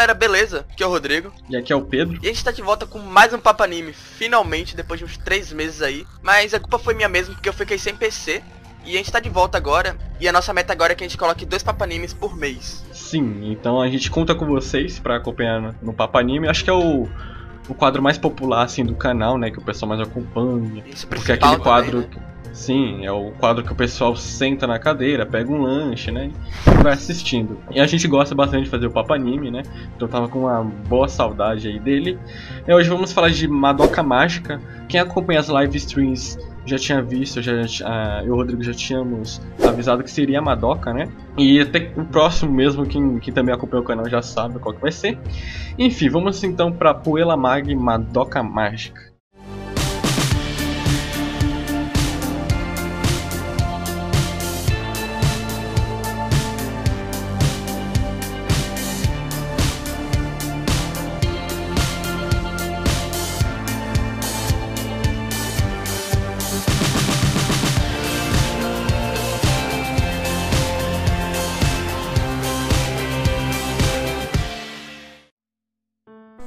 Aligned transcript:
galera, 0.00 0.14
beleza? 0.14 0.64
Aqui 0.72 0.82
é 0.82 0.86
o 0.86 0.90
Rodrigo. 0.90 1.30
E 1.50 1.56
aqui 1.56 1.72
é 1.72 1.76
o 1.76 1.82
Pedro. 1.82 2.18
E 2.22 2.26
a 2.26 2.32
gente 2.32 2.42
tá 2.42 2.50
de 2.50 2.62
volta 2.62 2.86
com 2.86 2.98
mais 2.98 3.34
um 3.34 3.38
Papo 3.38 3.62
Anime, 3.62 3.92
finalmente, 3.92 4.74
depois 4.74 4.98
de 4.98 5.04
uns 5.04 5.18
três 5.18 5.52
meses 5.52 5.82
aí. 5.82 6.06
Mas 6.22 6.54
a 6.54 6.60
culpa 6.60 6.78
foi 6.78 6.94
minha 6.94 7.08
mesmo, 7.08 7.34
porque 7.34 7.50
eu 7.50 7.52
fiquei 7.52 7.76
sem 7.76 7.94
PC. 7.94 8.42
E 8.82 8.94
a 8.94 8.96
gente 8.96 9.12
tá 9.12 9.20
de 9.20 9.28
volta 9.28 9.58
agora, 9.58 9.94
e 10.18 10.26
a 10.26 10.32
nossa 10.32 10.54
meta 10.54 10.72
agora 10.72 10.92
é 10.92 10.96
que 10.96 11.04
a 11.04 11.06
gente 11.06 11.18
coloque 11.18 11.44
dois 11.44 11.62
Animes 11.82 12.14
por 12.14 12.34
mês. 12.34 12.82
Sim, 12.92 13.52
então 13.52 13.78
a 13.78 13.88
gente 13.90 14.10
conta 14.10 14.34
com 14.34 14.46
vocês 14.46 14.98
para 14.98 15.16
acompanhar 15.16 15.74
no 15.82 15.94
Anime. 16.14 16.48
Acho 16.48 16.64
que 16.64 16.70
é 16.70 16.72
o, 16.72 17.06
o 17.68 17.74
quadro 17.74 18.02
mais 18.02 18.16
popular 18.16 18.64
assim 18.64 18.82
do 18.82 18.94
canal, 18.94 19.36
né, 19.36 19.50
que 19.50 19.58
o 19.58 19.62
pessoal 19.62 19.90
mais 19.90 20.00
acompanha. 20.00 20.82
Isso, 20.86 21.06
porque 21.06 21.32
é 21.32 21.34
aquele 21.34 21.50
também, 21.50 21.62
quadro 21.62 21.98
né? 21.98 22.08
Sim, 22.52 23.04
é 23.06 23.12
o 23.12 23.30
quadro 23.32 23.62
que 23.64 23.72
o 23.72 23.76
pessoal 23.76 24.16
senta 24.16 24.66
na 24.66 24.78
cadeira, 24.78 25.24
pega 25.24 25.50
um 25.50 25.62
lanche, 25.62 26.10
né? 26.10 26.30
E 26.66 26.82
vai 26.82 26.92
assistindo. 26.92 27.58
E 27.70 27.80
a 27.80 27.86
gente 27.86 28.06
gosta 28.08 28.34
bastante 28.34 28.64
de 28.64 28.70
fazer 28.70 28.86
o 28.86 28.90
Papo 28.90 29.12
Anime, 29.12 29.50
né? 29.50 29.62
Então 29.96 30.08
tava 30.08 30.28
com 30.28 30.40
uma 30.40 30.62
boa 30.62 31.08
saudade 31.08 31.68
aí 31.68 31.78
dele. 31.78 32.18
E 32.66 32.72
hoje 32.72 32.88
vamos 32.88 33.12
falar 33.12 33.30
de 33.30 33.46
Madoka 33.46 34.02
Mágica. 34.02 34.60
Quem 34.88 35.00
acompanha 35.00 35.40
as 35.40 35.48
live 35.48 35.76
streams 35.76 36.38
já 36.66 36.76
tinha 36.76 37.00
visto, 37.00 37.40
já, 37.40 37.62
já, 37.62 38.20
eu 38.22 38.28
e 38.28 38.30
o 38.30 38.36
Rodrigo 38.36 38.62
já 38.62 38.74
tínhamos 38.74 39.40
avisado 39.66 40.02
que 40.02 40.10
seria 40.10 40.40
a 40.40 40.42
Madoka, 40.42 40.92
né? 40.92 41.08
E 41.38 41.60
até 41.60 41.92
o 41.96 42.04
próximo 42.04 42.52
mesmo, 42.52 42.84
quem, 42.84 43.18
quem 43.18 43.32
também 43.32 43.54
acompanha 43.54 43.82
o 43.82 43.86
canal 43.86 44.08
já 44.08 44.20
sabe 44.20 44.58
qual 44.58 44.74
que 44.74 44.80
vai 44.80 44.92
ser. 44.92 45.18
Enfim, 45.78 46.08
vamos 46.08 46.42
então 46.44 46.72
para 46.72 46.92
Puella 46.92 47.36
Mag 47.36 47.74
Madoka 47.74 48.42
Mágica. 48.42 49.09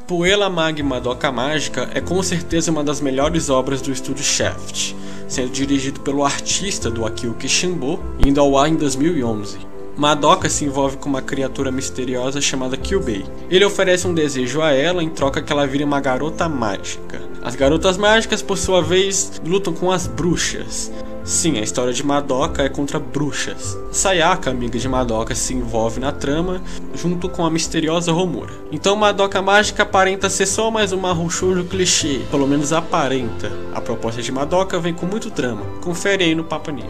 Puella 0.08 0.50
Magma 0.50 1.00
Doca 1.00 1.32
Mágica 1.32 1.90
é 1.94 2.02
com 2.02 2.22
certeza 2.22 2.70
uma 2.70 2.84
das 2.84 3.00
melhores 3.00 3.50
obras 3.50 3.82
do 3.82 3.90
estúdio 3.90 4.24
Shaft, 4.24 4.94
sendo 5.30 5.52
dirigido 5.52 6.02
pelo 6.02 6.26
artista 6.26 6.92
do 6.92 7.06
Akio 7.06 7.34
Kishimbo, 7.36 7.98
indo 8.26 8.42
ao 8.42 8.58
ar 8.58 8.68
em 8.68 8.76
2011. 8.76 9.60
Madoka 9.96 10.50
se 10.50 10.66
envolve 10.66 10.98
com 10.98 11.08
uma 11.08 11.22
criatura 11.22 11.72
misteriosa 11.72 12.42
chamada 12.42 12.76
Kyubei. 12.76 13.24
Ele 13.50 13.64
oferece 13.64 14.06
um 14.06 14.14
desejo 14.14 14.62
a 14.62 14.74
ela 14.74 15.02
em 15.02 15.10
troca 15.10 15.42
que 15.42 15.54
ela 15.54 15.66
vire 15.66 15.86
uma 15.86 16.02
garota 16.02 16.50
mágica. 16.50 17.22
As 17.42 17.56
garotas 17.56 17.96
mágicas, 17.96 18.42
por 18.42 18.58
sua 18.58 18.82
vez, 18.82 19.42
lutam 19.46 19.74
com 19.74 19.90
as 19.90 20.06
bruxas, 20.06 20.92
Sim, 21.26 21.58
a 21.58 21.62
história 21.62 21.94
de 21.94 22.06
Madoka 22.06 22.64
é 22.64 22.68
contra 22.68 23.00
bruxas. 23.00 23.80
Sayaka, 23.94 24.50
amiga 24.50 24.78
de 24.78 24.90
Madoka, 24.90 25.34
se 25.34 25.54
envolve 25.54 25.98
na 25.98 26.12
trama 26.12 26.62
junto 26.94 27.30
com 27.30 27.46
a 27.46 27.50
misteriosa 27.50 28.12
Romura. 28.12 28.52
Então 28.74 28.94
Madoka 28.98 29.42
Mágica 29.42 29.84
aparenta 29.84 30.30
ser 30.30 30.46
só 30.46 30.70
mais 30.70 30.92
uma 30.92 31.14
Rushoujo 31.14 31.64
clichê, 31.64 32.20
pelo 32.30 32.46
menos 32.46 32.74
aparenta. 32.74 33.50
A 33.74 33.80
proposta 33.80 34.22
de 34.22 34.34
Madoka 34.34 34.78
vem 34.80 34.94
com 34.94 35.06
muito 35.06 35.30
drama. 35.30 35.62
Confere 35.82 36.26
aí 36.26 36.36
no 36.36 36.44
Papo 36.44 36.72
Anime. 36.72 36.90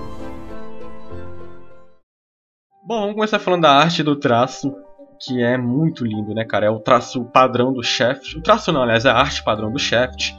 Bom, 2.88 3.02
vamos 3.02 3.14
começar 3.14 3.38
falando 3.38 3.62
da 3.62 3.72
arte 3.72 4.02
do 4.02 4.16
traço, 4.16 4.74
que 5.22 5.44
é 5.44 5.60
muito 5.60 6.04
lindo, 6.04 6.34
né, 6.34 6.44
cara? 6.44 6.66
É 6.66 6.70
o 6.72 6.80
traço 6.80 7.24
padrão 7.26 7.72
do 7.72 7.84
Shaft. 7.84 8.36
O 8.36 8.42
traço 8.42 8.72
não, 8.72 8.82
aliás, 8.82 9.06
é 9.06 9.10
a 9.10 9.16
arte 9.16 9.44
padrão 9.44 9.72
do 9.72 9.78
Shaft 9.78 10.34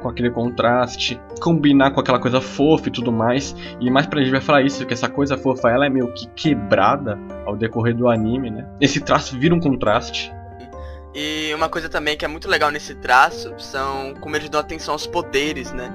com 0.00 0.08
aquele 0.08 0.30
contraste, 0.30 1.20
combinar 1.40 1.92
com 1.92 2.00
aquela 2.00 2.18
coisa 2.18 2.40
fofa 2.40 2.88
e 2.88 2.90
tudo 2.90 3.12
mais. 3.12 3.54
E 3.80 3.90
mais 3.90 4.06
pra 4.06 4.20
gente 4.20 4.30
vai 4.30 4.40
falar 4.40 4.62
isso, 4.62 4.84
que 4.86 4.92
essa 4.92 5.08
coisa 5.08 5.36
fofa 5.36 5.70
ela 5.70 5.86
é 5.86 5.88
meio 5.88 6.12
que 6.12 6.26
quebrada 6.28 7.18
ao 7.46 7.56
decorrer 7.56 7.94
do 7.94 8.08
anime, 8.08 8.50
né? 8.50 8.68
Esse 8.80 9.00
traço 9.00 9.38
vira 9.38 9.54
um 9.54 9.60
contraste. 9.60 10.32
E 11.14 11.52
uma 11.54 11.68
coisa 11.68 11.88
também 11.88 12.16
que 12.16 12.24
é 12.24 12.28
muito 12.28 12.48
legal 12.48 12.70
nesse 12.70 12.94
traço 12.94 13.52
são 13.58 14.14
como 14.20 14.36
eles 14.36 14.48
dão 14.48 14.60
atenção 14.60 14.94
aos 14.94 15.06
poderes, 15.06 15.72
né? 15.72 15.90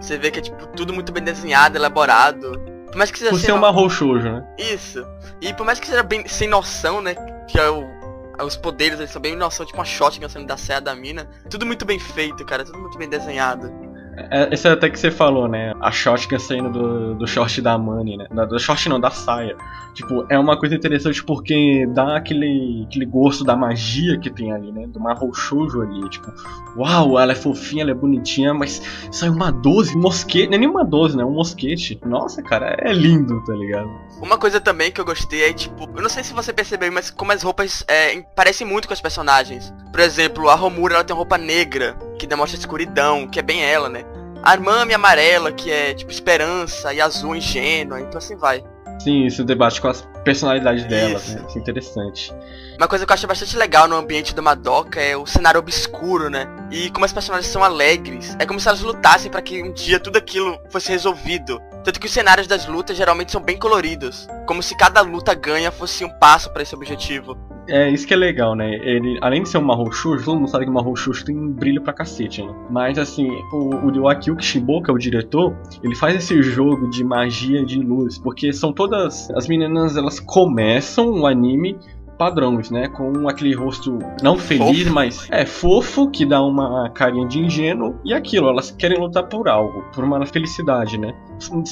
Você 0.00 0.18
vê 0.18 0.30
que 0.30 0.38
é 0.38 0.42
tipo 0.42 0.66
tudo 0.68 0.92
muito 0.92 1.10
bem 1.10 1.22
desenhado, 1.22 1.76
elaborado. 1.76 2.52
Por 2.86 2.96
mais 2.96 3.10
que 3.10 3.18
seja 3.18 3.30
Por 3.30 3.40
ser 3.40 3.52
uma 3.52 3.70
né? 3.70 4.44
Isso. 4.58 5.04
E 5.40 5.52
por 5.52 5.64
mais 5.64 5.80
que 5.80 5.86
seja 5.86 6.02
bem 6.02 6.26
sem 6.26 6.48
noção, 6.48 7.00
né? 7.00 7.14
Que 7.46 7.58
é 7.58 7.68
o 7.68 7.97
os 8.44 8.56
poderes 8.56 8.98
eles 8.98 9.10
são 9.10 9.20
bem 9.20 9.34
noção, 9.34 9.66
tipo 9.66 9.78
uma 9.78 9.84
shotgun 9.84 10.28
saindo 10.28 10.46
da 10.46 10.56
serra 10.56 10.80
da 10.80 10.94
mina. 10.94 11.28
Tudo 11.50 11.66
muito 11.66 11.84
bem 11.84 11.98
feito, 11.98 12.44
cara, 12.44 12.64
tudo 12.64 12.78
muito 12.78 12.96
bem 12.98 13.08
desenhado. 13.08 13.87
É, 14.30 14.48
esse 14.52 14.66
é 14.66 14.72
até 14.72 14.90
que 14.90 14.98
você 14.98 15.10
falou, 15.10 15.48
né? 15.48 15.74
A 15.80 15.90
shotgun 15.90 16.38
saindo 16.38 16.70
do, 16.70 17.14
do 17.14 17.26
short 17.26 17.60
da 17.60 17.78
Money, 17.78 18.16
né? 18.16 18.26
Da, 18.30 18.44
do 18.44 18.58
short 18.58 18.88
não, 18.88 18.98
da 18.98 19.10
saia. 19.10 19.56
Tipo, 19.94 20.26
é 20.28 20.38
uma 20.38 20.58
coisa 20.58 20.74
interessante 20.74 21.24
porque 21.24 21.86
dá 21.92 22.16
aquele, 22.16 22.86
aquele 22.88 23.04
gosto 23.06 23.44
da 23.44 23.56
magia 23.56 24.18
que 24.18 24.30
tem 24.30 24.52
ali, 24.52 24.70
né? 24.70 24.86
Do 24.86 25.00
Marro 25.00 25.32
Shoujo 25.32 25.82
ali. 25.82 26.08
Tipo, 26.08 26.32
uau, 26.76 27.18
ela 27.18 27.32
é 27.32 27.34
fofinha, 27.34 27.82
ela 27.82 27.92
é 27.92 27.94
bonitinha, 27.94 28.52
mas 28.52 28.82
sai 29.10 29.28
uma 29.28 29.50
12, 29.50 29.96
um 29.96 30.00
mosquete. 30.00 30.48
Não 30.48 30.54
é 30.54 30.58
nem 30.58 30.68
uma 30.68 30.84
12, 30.84 31.16
né? 31.16 31.24
Um 31.24 31.32
mosquete. 31.32 31.98
Nossa, 32.04 32.42
cara, 32.42 32.76
é 32.80 32.92
lindo, 32.92 33.42
tá 33.44 33.54
ligado? 33.54 33.88
Uma 34.20 34.38
coisa 34.38 34.60
também 34.60 34.90
que 34.90 35.00
eu 35.00 35.04
gostei 35.04 35.44
é, 35.44 35.52
tipo, 35.52 35.88
eu 35.94 36.02
não 36.02 36.08
sei 36.08 36.24
se 36.24 36.32
você 36.32 36.52
percebeu, 36.52 36.90
mas 36.92 37.10
como 37.10 37.32
as 37.32 37.42
roupas 37.42 37.84
é, 37.88 38.20
parecem 38.34 38.66
muito 38.66 38.88
com 38.88 38.94
os 38.94 39.00
personagens. 39.00 39.72
Por 39.90 40.00
exemplo, 40.00 40.48
a 40.48 40.54
Romura 40.54 40.94
ela 40.94 41.04
tem 41.04 41.14
roupa 41.14 41.38
negra, 41.38 41.96
que 42.18 42.26
demonstra 42.26 42.58
escuridão, 42.58 43.26
que 43.26 43.38
é 43.38 43.42
bem 43.42 43.64
ela, 43.64 43.88
né? 43.88 44.04
A 44.42 44.52
Armame 44.52 44.94
amarela, 44.94 45.52
que 45.52 45.70
é 45.70 45.94
tipo 45.94 46.10
esperança, 46.10 46.92
e 46.92 47.00
azul 47.00 47.34
ingênua, 47.34 48.00
então 48.00 48.18
assim 48.18 48.36
vai. 48.36 48.62
Sim, 49.00 49.26
isso 49.26 49.44
debate 49.44 49.80
com 49.80 49.88
as 49.88 50.02
personalidades 50.24 50.84
dela, 50.86 51.20
né? 51.28 51.44
Isso 51.48 51.56
é 51.56 51.60
interessante. 51.60 52.34
Uma 52.76 52.88
coisa 52.88 53.06
que 53.06 53.12
eu 53.12 53.14
acho 53.14 53.26
bastante 53.26 53.56
legal 53.56 53.88
no 53.88 53.96
ambiente 53.96 54.34
do 54.34 54.42
Madoka 54.42 55.00
é 55.00 55.16
o 55.16 55.26
cenário 55.26 55.58
obscuro, 55.58 56.28
né? 56.28 56.46
E 56.70 56.90
como 56.90 57.04
as 57.04 57.12
personagens 57.12 57.50
são 57.50 57.62
alegres. 57.62 58.36
É 58.38 58.46
como 58.46 58.58
se 58.58 58.68
elas 58.68 58.80
lutassem 58.80 59.30
para 59.30 59.42
que 59.42 59.62
um 59.62 59.72
dia 59.72 60.00
tudo 60.00 60.16
aquilo 60.16 60.58
fosse 60.70 60.90
resolvido. 60.90 61.60
Tanto 61.84 62.00
que 62.00 62.06
os 62.06 62.12
cenários 62.12 62.46
das 62.46 62.66
lutas 62.66 62.96
geralmente 62.96 63.32
são 63.32 63.40
bem 63.40 63.56
coloridos. 63.56 64.28
Como 64.46 64.62
se 64.62 64.76
cada 64.76 65.00
luta 65.00 65.34
ganha 65.34 65.70
fosse 65.70 66.04
um 66.04 66.10
passo 66.18 66.52
para 66.52 66.62
esse 66.62 66.74
objetivo. 66.74 67.36
É, 67.68 67.90
isso 67.90 68.06
que 68.06 68.14
é 68.14 68.16
legal, 68.16 68.54
né? 68.54 68.74
Ele, 68.76 69.18
além 69.20 69.42
de 69.42 69.48
ser 69.48 69.58
uma 69.58 69.76
Mahou 69.76 69.90
todo 70.24 70.38
mundo 70.38 70.48
sabe 70.48 70.64
que 70.64 70.70
uma 70.70 70.80
Mahou 70.80 70.94
tem 71.24 71.36
um 71.36 71.52
brilho 71.52 71.82
pra 71.82 71.92
cacete, 71.92 72.42
né? 72.42 72.54
Mas, 72.70 72.98
assim, 72.98 73.30
o, 73.52 74.00
o 74.00 74.08
Akio 74.08 74.36
Kishimoto, 74.36 74.84
que 74.84 74.90
é 74.90 74.94
o 74.94 74.98
diretor, 74.98 75.54
ele 75.82 75.94
faz 75.94 76.16
esse 76.16 76.42
jogo 76.42 76.88
de 76.88 77.04
magia 77.04 77.64
de 77.64 77.78
luz, 77.78 78.18
porque 78.18 78.52
são 78.52 78.72
todas... 78.72 79.30
As 79.30 79.46
meninas, 79.46 79.96
elas 79.96 80.18
começam 80.18 81.10
o 81.10 81.26
anime 81.26 81.76
padrões, 82.18 82.70
né? 82.70 82.88
Com 82.88 83.28
aquele 83.28 83.54
rosto 83.54 83.98
não 84.22 84.36
feliz, 84.36 84.82
fofo. 84.82 84.92
mas 84.92 85.28
é 85.30 85.46
fofo, 85.46 86.10
que 86.10 86.26
dá 86.26 86.42
uma 86.42 86.90
carinha 86.90 87.26
de 87.26 87.38
ingênuo, 87.38 87.98
e 88.04 88.12
aquilo, 88.12 88.48
elas 88.48 88.70
querem 88.70 88.98
lutar 88.98 89.28
por 89.28 89.48
algo, 89.48 89.84
por 89.94 90.04
uma 90.04 90.26
felicidade, 90.26 90.98
né? 90.98 91.14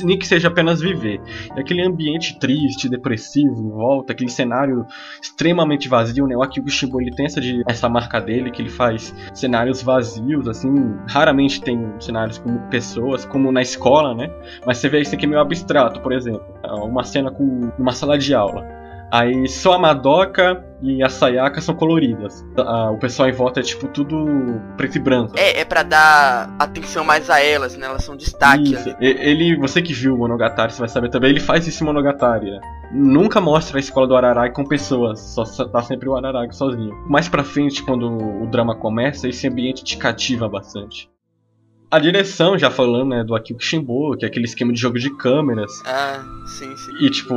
Nem 0.05 0.19
que 0.19 0.27
seja 0.27 0.49
apenas 0.49 0.81
viver. 0.81 1.21
E 1.57 1.61
aquele 1.61 1.83
ambiente 1.83 2.39
triste, 2.39 2.89
depressivo 2.89 3.61
em 3.61 3.71
volta, 3.71 4.13
aquele 4.13 4.31
cenário 4.31 4.87
extremamente 5.21 5.89
vazio, 5.89 6.27
né? 6.27 6.37
O 6.37 6.43
Akio 6.43 6.67
Shimbo, 6.69 7.01
ele 7.01 7.11
tem 7.11 7.27
essa, 7.27 7.41
de, 7.41 7.63
essa 7.69 7.89
marca 7.89 8.21
dele, 8.21 8.51
que 8.51 8.63
ele 8.63 8.71
faz 8.71 9.15
cenários 9.35 9.83
vazios, 9.83 10.47
assim, 10.49 10.73
raramente 11.09 11.61
tem 11.61 11.93
cenários 11.99 12.39
com 12.39 12.57
pessoas, 12.69 13.25
como 13.25 13.51
na 13.51 13.63
escola, 13.63 14.15
né? 14.15 14.31
Mas 14.65 14.79
você 14.79 14.89
vê 14.89 15.01
isso 15.01 15.15
aqui 15.15 15.27
meio 15.27 15.41
abstrato, 15.41 16.01
por 16.01 16.13
exemplo, 16.13 16.45
uma 16.85 17.03
cena 17.03 17.31
com 17.31 17.73
uma 17.79 17.93
sala 17.93 18.17
de 18.17 18.35
aula. 18.35 18.76
Aí 19.11 19.49
só 19.49 19.75
a 19.75 19.79
Madoka 19.79 20.65
e 20.83 21.03
a 21.03 21.09
Sayaka 21.09 21.61
são 21.61 21.75
coloridas. 21.75 22.45
o 22.93 22.99
pessoal 22.99 23.29
em 23.29 23.33
volta 23.33 23.61
é 23.61 23.63
tipo 23.63 23.87
tudo 23.89 24.61
preto 24.77 24.97
e 24.97 25.01
branco. 25.01 25.35
É, 25.37 25.61
é 25.61 25.65
pra 25.65 25.83
dar 25.83 26.55
atenção 26.59 27.05
mais 27.05 27.31
a 27.31 27.41
elas, 27.41 27.77
né? 27.77 27.87
Elas 27.87 28.05
são 28.05 28.17
destaque. 28.17 28.75
Isso. 28.75 28.95
Ele, 29.01 29.57
você 29.57 29.81
que 29.81 29.93
viu 29.93 30.15
o 30.15 30.19
Monogatari, 30.19 30.73
você 30.73 30.81
vai 30.81 30.89
saber 30.89 31.09
também, 31.09 31.31
ele 31.31 31.41
faz 31.41 31.67
esse 31.67 31.83
Monogatari, 31.83 32.51
né? 32.51 32.61
Nunca 32.93 33.41
mostra 33.41 33.79
a 33.79 33.81
escola 33.81 34.07
do 34.07 34.17
Araragi 34.17 34.53
com 34.53 34.65
pessoas, 34.65 35.21
só 35.21 35.45
tá 35.45 35.83
sempre 35.83 36.09
o 36.09 36.17
Araragi 36.17 36.55
sozinho. 36.55 36.95
Mais 37.09 37.29
pra 37.29 37.43
frente, 37.43 37.83
quando 37.83 38.07
o 38.07 38.47
drama 38.47 38.77
começa, 38.77 39.29
esse 39.29 39.49
ambiente 39.49 39.83
te 39.83 39.97
cativa 39.97 40.49
bastante. 40.49 41.09
A 41.89 42.01
direção, 42.01 42.59
já 42.59 42.69
falando, 42.69 43.11
né, 43.11 43.23
do 43.23 43.35
Akio 43.35 43.57
Kishimbo, 43.57 44.17
que 44.17 44.25
é 44.25 44.29
aquele 44.29 44.45
esquema 44.45 44.73
de 44.73 44.81
jogo 44.81 44.99
de 44.99 45.09
câmeras. 45.09 45.83
Ah, 45.85 46.21
sim, 46.47 46.77
sim. 46.77 46.93
E, 46.99 47.09
tipo, 47.09 47.35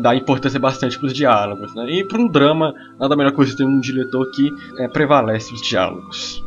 dá 0.00 0.14
importância 0.14 0.58
bastante 0.58 0.98
pros 0.98 1.12
diálogos, 1.12 1.74
né? 1.74 1.84
E 1.90 2.04
pra 2.04 2.18
um 2.18 2.26
drama, 2.26 2.72
nada 2.98 3.14
melhor 3.14 3.32
coisa 3.32 3.54
ter 3.54 3.64
um 3.64 3.78
diretor 3.78 4.30
que 4.30 4.50
é, 4.78 4.88
prevalece 4.88 5.52
os 5.52 5.60
diálogos. 5.60 6.42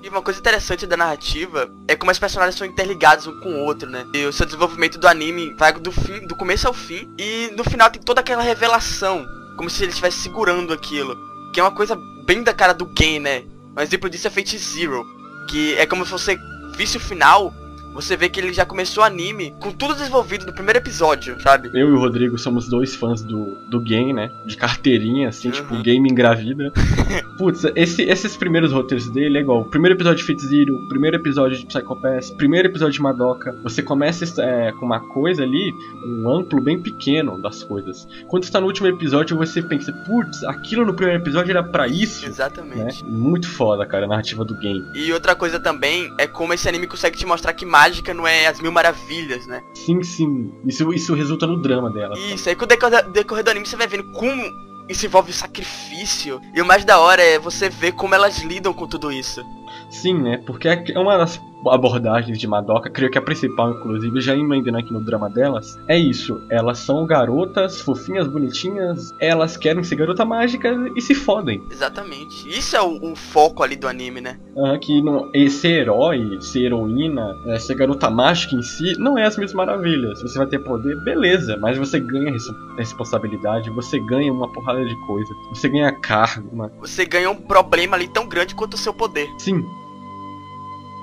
E 0.00 0.08
uma 0.08 0.22
coisa 0.22 0.38
interessante 0.38 0.86
da 0.86 0.96
narrativa 0.96 1.68
é 1.88 1.96
como 1.96 2.10
as 2.12 2.20
personagens 2.20 2.56
são 2.56 2.66
interligados 2.66 3.26
um 3.26 3.40
com 3.40 3.50
o 3.50 3.64
outro, 3.64 3.90
né? 3.90 4.06
E 4.14 4.24
o 4.24 4.32
seu 4.32 4.46
desenvolvimento 4.46 4.96
do 4.96 5.08
anime 5.08 5.54
vai 5.58 5.72
do 5.72 5.90
fim, 5.90 6.24
do 6.26 6.36
começo 6.36 6.68
ao 6.68 6.74
fim, 6.74 7.08
e 7.18 7.52
no 7.56 7.64
final 7.64 7.90
tem 7.90 8.00
toda 8.00 8.20
aquela 8.20 8.42
revelação, 8.42 9.26
como 9.56 9.68
se 9.68 9.82
ele 9.82 9.90
estivesse 9.90 10.18
segurando 10.18 10.72
aquilo. 10.72 11.16
Que 11.52 11.58
é 11.58 11.62
uma 11.64 11.74
coisa 11.74 11.96
bem 12.24 12.44
da 12.44 12.54
cara 12.54 12.72
do 12.72 12.88
Gen, 12.96 13.20
né? 13.20 13.42
Um 13.76 13.80
exemplo 13.80 14.08
disso 14.08 14.28
é 14.28 14.30
Fate 14.30 14.56
Zero, 14.56 15.04
que 15.48 15.74
é 15.74 15.86
como 15.86 16.04
se 16.04 16.10
você 16.12 16.36
visse 16.76 16.96
o 16.96 17.00
final 17.00 17.54
você 17.92 18.16
vê 18.16 18.28
que 18.28 18.40
ele 18.40 18.52
já 18.52 18.64
começou 18.64 19.02
o 19.02 19.06
anime 19.06 19.54
com 19.60 19.70
tudo 19.70 19.94
desenvolvido 19.94 20.46
no 20.46 20.52
primeiro 20.52 20.78
episódio, 20.78 21.40
sabe? 21.40 21.70
Eu 21.74 21.88
e 21.88 21.92
o 21.92 21.98
Rodrigo 21.98 22.38
somos 22.38 22.68
dois 22.68 22.94
fãs 22.94 23.22
do, 23.22 23.56
do 23.68 23.80
game, 23.80 24.12
né? 24.12 24.30
De 24.44 24.56
carteirinha, 24.56 25.28
assim, 25.28 25.48
uhum. 25.48 25.54
tipo, 25.54 25.82
game 25.82 26.08
engravida. 26.08 26.72
Putz, 27.38 27.64
esse, 27.76 28.02
esses 28.02 28.36
primeiros 28.36 28.72
roteiros 28.72 29.08
dele 29.10 29.38
é 29.38 29.40
igual. 29.40 29.64
Primeiro 29.64 29.96
episódio 29.96 30.18
de 30.18 30.24
Fate 30.24 30.46
Zero, 30.46 30.88
primeiro 30.88 31.16
episódio 31.16 31.58
de 31.58 31.66
Psycho 31.66 32.00
Pass, 32.00 32.30
primeiro 32.30 32.68
episódio 32.68 32.94
de 32.94 33.02
Madoka. 33.02 33.56
Você 33.62 33.82
começa 33.82 34.42
é, 34.42 34.72
com 34.72 34.86
uma 34.86 35.00
coisa 35.00 35.42
ali, 35.42 35.72
um 36.04 36.30
amplo 36.30 36.60
bem 36.60 36.80
pequeno 36.80 37.40
das 37.40 37.62
coisas. 37.62 38.06
Quando 38.28 38.44
está 38.44 38.60
no 38.60 38.66
último 38.66 38.86
episódio, 38.88 39.36
você 39.36 39.62
pensa, 39.62 39.92
putz, 39.92 40.42
aquilo 40.44 40.84
no 40.84 40.94
primeiro 40.94 41.22
episódio 41.22 41.50
era 41.50 41.62
para 41.62 41.86
isso. 41.86 42.26
Exatamente. 42.26 43.02
Né? 43.04 43.10
Muito 43.10 43.48
foda, 43.48 43.84
cara, 43.86 44.04
a 44.04 44.08
narrativa 44.08 44.44
do 44.44 44.54
game. 44.54 44.84
E 44.94 45.12
outra 45.12 45.34
coisa 45.34 45.58
também 45.58 46.12
é 46.18 46.26
como 46.26 46.54
esse 46.54 46.68
anime 46.68 46.86
consegue 46.86 47.16
te 47.16 47.26
mostrar 47.26 47.52
que 47.52 47.66
mágica 47.82 48.14
não 48.14 48.26
é 48.26 48.46
as 48.46 48.60
mil 48.60 48.70
maravilhas, 48.70 49.46
né? 49.46 49.62
Sim, 49.74 50.02
sim. 50.02 50.52
Isso, 50.64 50.92
isso 50.92 51.14
resulta 51.14 51.46
no 51.46 51.60
drama 51.60 51.90
dela. 51.90 52.16
Isso, 52.18 52.48
aí 52.48 52.54
com 52.54 52.64
o 52.64 52.68
decorrer, 52.68 53.08
decorrer 53.10 53.44
do 53.44 53.50
anime 53.50 53.66
você 53.66 53.76
vai 53.76 53.86
vendo 53.86 54.04
como 54.12 54.42
isso 54.88 55.04
envolve 55.04 55.32
sacrifício. 55.32 56.40
E 56.54 56.60
o 56.60 56.64
mais 56.64 56.84
da 56.84 57.00
hora 57.00 57.22
é 57.22 57.38
você 57.38 57.68
ver 57.68 57.92
como 57.92 58.14
elas 58.14 58.38
lidam 58.38 58.72
com 58.72 58.86
tudo 58.86 59.10
isso. 59.10 59.42
Sim, 59.90 60.14
né? 60.22 60.38
Porque 60.46 60.68
é 60.68 60.98
uma 60.98 61.16
das 61.16 61.40
abordagens 61.70 62.38
de 62.38 62.46
Madoka, 62.46 62.90
creio 62.90 63.10
que 63.10 63.18
a 63.18 63.22
principal, 63.22 63.70
inclusive, 63.70 64.20
já 64.20 64.34
emendando 64.34 64.78
aqui 64.78 64.92
no 64.92 65.04
drama 65.04 65.28
delas, 65.28 65.78
é 65.86 65.98
isso. 65.98 66.40
Elas 66.50 66.78
são 66.78 67.06
garotas, 67.06 67.80
fofinhas, 67.80 68.26
bonitinhas, 68.26 69.10
elas 69.20 69.56
querem 69.56 69.84
ser 69.84 69.96
garota 69.96 70.24
mágica 70.24 70.74
e 70.96 71.00
se 71.00 71.14
fodem. 71.14 71.62
Exatamente. 71.70 72.48
Isso 72.48 72.76
é 72.76 72.82
o, 72.82 73.12
o 73.12 73.16
foco 73.16 73.62
ali 73.62 73.76
do 73.76 73.86
anime, 73.86 74.20
né? 74.20 74.38
Ah, 74.56 74.78
que 74.78 75.00
não, 75.02 75.30
ser 75.50 75.82
herói, 75.82 76.38
ser 76.40 76.66
heroína, 76.66 77.34
é, 77.46 77.58
ser 77.58 77.74
garota 77.74 78.10
mágica 78.10 78.54
em 78.54 78.62
si, 78.62 78.98
não 78.98 79.16
é 79.16 79.24
as 79.24 79.36
mesmas 79.36 79.54
maravilhas. 79.54 80.20
Você 80.22 80.38
vai 80.38 80.46
ter 80.46 80.58
poder, 80.58 80.96
beleza, 81.04 81.56
mas 81.56 81.78
você 81.78 82.00
ganha 82.00 82.34
responsabilidade, 82.76 83.70
você 83.70 83.98
ganha 84.00 84.32
uma 84.32 84.50
porrada 84.52 84.84
de 84.84 84.96
coisa, 85.06 85.32
você 85.50 85.68
ganha 85.68 85.92
cargo. 85.92 86.48
Uma... 86.52 86.70
Você 86.80 87.04
ganha 87.04 87.30
um 87.30 87.36
problema 87.36 87.96
ali 87.96 88.08
tão 88.08 88.26
grande 88.26 88.54
quanto 88.54 88.74
o 88.74 88.78
seu 88.78 88.92
poder. 88.92 89.28
Sim, 89.38 89.61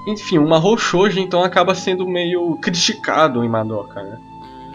enfim, 0.08 0.38
uma 0.38 0.58
Roshoji 0.58 1.20
então 1.20 1.44
acaba 1.44 1.76
sendo 1.76 2.08
meio 2.08 2.56
criticado 2.58 3.44
em 3.44 3.50
Madoka, 3.50 4.02
né? 4.02 4.18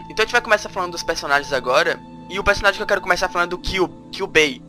Então 0.09 0.23
a 0.23 0.27
gente 0.27 0.33
vai 0.33 0.41
começar 0.41 0.69
falando 0.69 0.93
dos 0.93 1.03
personagens 1.03 1.53
agora. 1.53 1.99
E 2.29 2.39
o 2.39 2.45
personagem 2.45 2.77
que 2.77 2.83
eu 2.83 2.87
quero 2.87 3.01
começar 3.01 3.29
falando 3.29 3.49
é 3.49 3.51
do 3.51 3.59
Kyu, 3.59 3.89
Kyubei. 4.11 4.63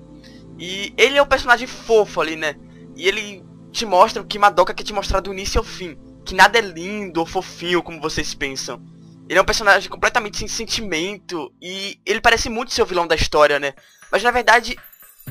E 0.58 0.94
ele 0.98 1.18
é 1.18 1.22
um 1.22 1.28
personagem 1.28 1.68
fofo 1.68 2.22
ali, 2.22 2.36
né? 2.36 2.56
E 2.96 3.08
ele 3.08 3.44
te 3.72 3.86
mostra 3.86 4.22
o 4.22 4.26
que 4.26 4.40
Madoka 4.40 4.74
quer 4.74 4.84
te 4.84 4.94
mostrar 4.94 5.20
do 5.20 5.34
início 5.34 5.60
ao 5.60 5.64
fim. 5.64 5.98
Que 6.24 6.34
nada 6.34 6.58
é 6.58 6.62
lindo 6.62 7.20
ou 7.20 7.26
fofinho 7.26 7.84
como 7.84 8.02
vocês 8.02 8.34
pensam. 8.34 8.82
Ele 9.28 9.38
é 9.38 9.42
um 9.42 9.46
personagem 9.46 9.90
completamente 9.90 10.38
sem 10.38 10.48
sentimento. 10.48 11.52
E 11.62 12.00
ele 12.06 12.22
parece 12.22 12.50
muito 12.50 12.74
ser 12.74 12.82
o 12.82 12.86
vilão 12.86 13.06
da 13.06 13.16
história, 13.16 13.60
né? 13.60 13.74
Mas 14.12 14.24
na 14.24 14.32
verdade 14.32 14.78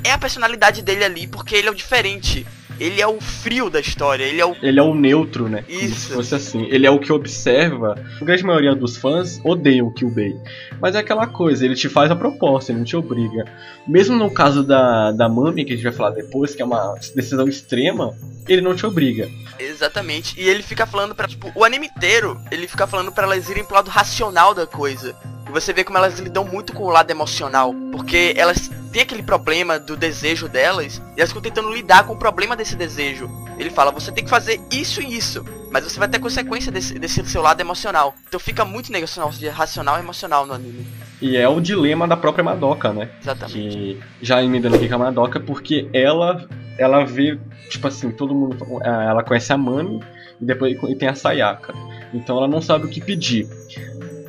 é 0.02 0.12
a 0.12 0.18
personalidade 0.18 0.82
dele 0.82 1.04
ali 1.04 1.26
porque 1.26 1.54
ele 1.54 1.68
é 1.68 1.70
o 1.70 1.74
diferente 1.74 2.46
ele 2.78 3.00
é 3.00 3.06
o 3.06 3.20
frio 3.20 3.70
da 3.70 3.80
história, 3.80 4.24
ele 4.24 4.40
é 4.40 4.46
o. 4.46 4.56
Ele 4.62 4.78
é 4.78 4.82
o 4.82 4.94
neutro, 4.94 5.48
né? 5.48 5.64
Isso. 5.68 5.84
Como 5.84 5.94
se 5.94 6.30
fosse 6.30 6.34
assim. 6.34 6.66
Ele 6.70 6.86
é 6.86 6.90
o 6.90 6.98
que 6.98 7.12
observa. 7.12 7.94
A 8.20 8.24
grande 8.24 8.44
maioria 8.44 8.74
dos 8.74 8.96
fãs 8.96 9.40
odeiam 9.44 9.86
o 9.86 9.92
Kyubei. 9.92 10.34
Mas 10.80 10.94
é 10.94 10.98
aquela 10.98 11.26
coisa, 11.26 11.64
ele 11.64 11.74
te 11.74 11.88
faz 11.88 12.10
a 12.10 12.16
proposta, 12.16 12.72
ele 12.72 12.78
não 12.78 12.84
te 12.84 12.96
obriga. 12.96 13.44
Mesmo 13.86 14.16
no 14.16 14.30
caso 14.30 14.62
da, 14.62 15.12
da 15.12 15.28
Mami, 15.28 15.64
que 15.64 15.72
a 15.72 15.76
gente 15.76 15.84
vai 15.84 15.92
falar 15.92 16.10
depois, 16.10 16.54
que 16.54 16.62
é 16.62 16.64
uma 16.64 16.94
decisão 17.14 17.48
extrema, 17.48 18.14
ele 18.48 18.60
não 18.60 18.74
te 18.74 18.84
obriga. 18.86 19.28
Exatamente. 19.58 20.40
E 20.40 20.48
ele 20.48 20.62
fica 20.62 20.86
falando 20.86 21.14
para 21.14 21.28
tipo, 21.28 21.50
o 21.54 21.64
anime 21.64 21.86
inteiro, 21.86 22.40
ele 22.50 22.66
fica 22.66 22.86
falando 22.86 23.12
para 23.12 23.24
elas 23.24 23.48
irem 23.48 23.64
pro 23.64 23.76
lado 23.76 23.90
racional 23.90 24.54
da 24.54 24.66
coisa. 24.66 25.14
Você 25.54 25.72
vê 25.72 25.84
como 25.84 25.96
elas 25.96 26.18
lidam 26.18 26.44
muito 26.44 26.72
com 26.72 26.82
o 26.82 26.90
lado 26.90 27.12
emocional. 27.12 27.72
Porque 27.92 28.34
elas 28.36 28.68
têm 28.92 29.02
aquele 29.02 29.22
problema 29.22 29.78
do 29.78 29.96
desejo 29.96 30.48
delas. 30.48 31.00
E 31.16 31.20
elas 31.20 31.30
ficam 31.30 31.40
tentando 31.40 31.72
lidar 31.72 32.04
com 32.04 32.14
o 32.14 32.16
problema 32.16 32.56
desse 32.56 32.74
desejo. 32.74 33.30
Ele 33.56 33.70
fala, 33.70 33.92
você 33.92 34.10
tem 34.10 34.24
que 34.24 34.30
fazer 34.30 34.60
isso 34.72 35.00
e 35.00 35.16
isso. 35.16 35.44
Mas 35.70 35.84
você 35.84 35.96
vai 35.96 36.08
ter 36.08 36.18
consequência 36.18 36.72
desse, 36.72 36.98
desse 36.98 37.24
seu 37.26 37.40
lado 37.40 37.60
emocional. 37.60 38.16
Então 38.26 38.40
fica 38.40 38.64
muito 38.64 38.90
negocial 38.90 39.30
de 39.30 39.48
racional 39.48 39.96
e 39.96 40.00
emocional 40.00 40.44
no 40.44 40.54
anime. 40.54 40.84
E 41.22 41.36
é 41.36 41.48
o 41.48 41.60
dilema 41.60 42.08
da 42.08 42.16
própria 42.16 42.42
Madoka, 42.42 42.92
né? 42.92 43.08
Exatamente. 43.22 43.76
Que 43.76 44.00
já 44.20 44.42
emendando 44.42 44.74
aqui 44.74 44.88
com 44.88 44.96
a 44.96 44.98
Madoka, 44.98 45.38
porque 45.38 45.88
ela 45.92 46.48
ela 46.76 47.04
vê, 47.04 47.38
tipo 47.70 47.86
assim, 47.86 48.10
todo 48.10 48.34
mundo. 48.34 48.56
Ela 48.82 49.22
conhece 49.22 49.52
a 49.52 49.56
Mami 49.56 50.00
e 50.40 50.44
depois 50.44 50.76
e 50.88 50.94
tem 50.96 51.08
a 51.08 51.14
Sayaka. 51.14 51.72
Então 52.12 52.36
ela 52.36 52.48
não 52.48 52.60
sabe 52.60 52.86
o 52.86 52.88
que 52.88 53.00
pedir. 53.00 53.48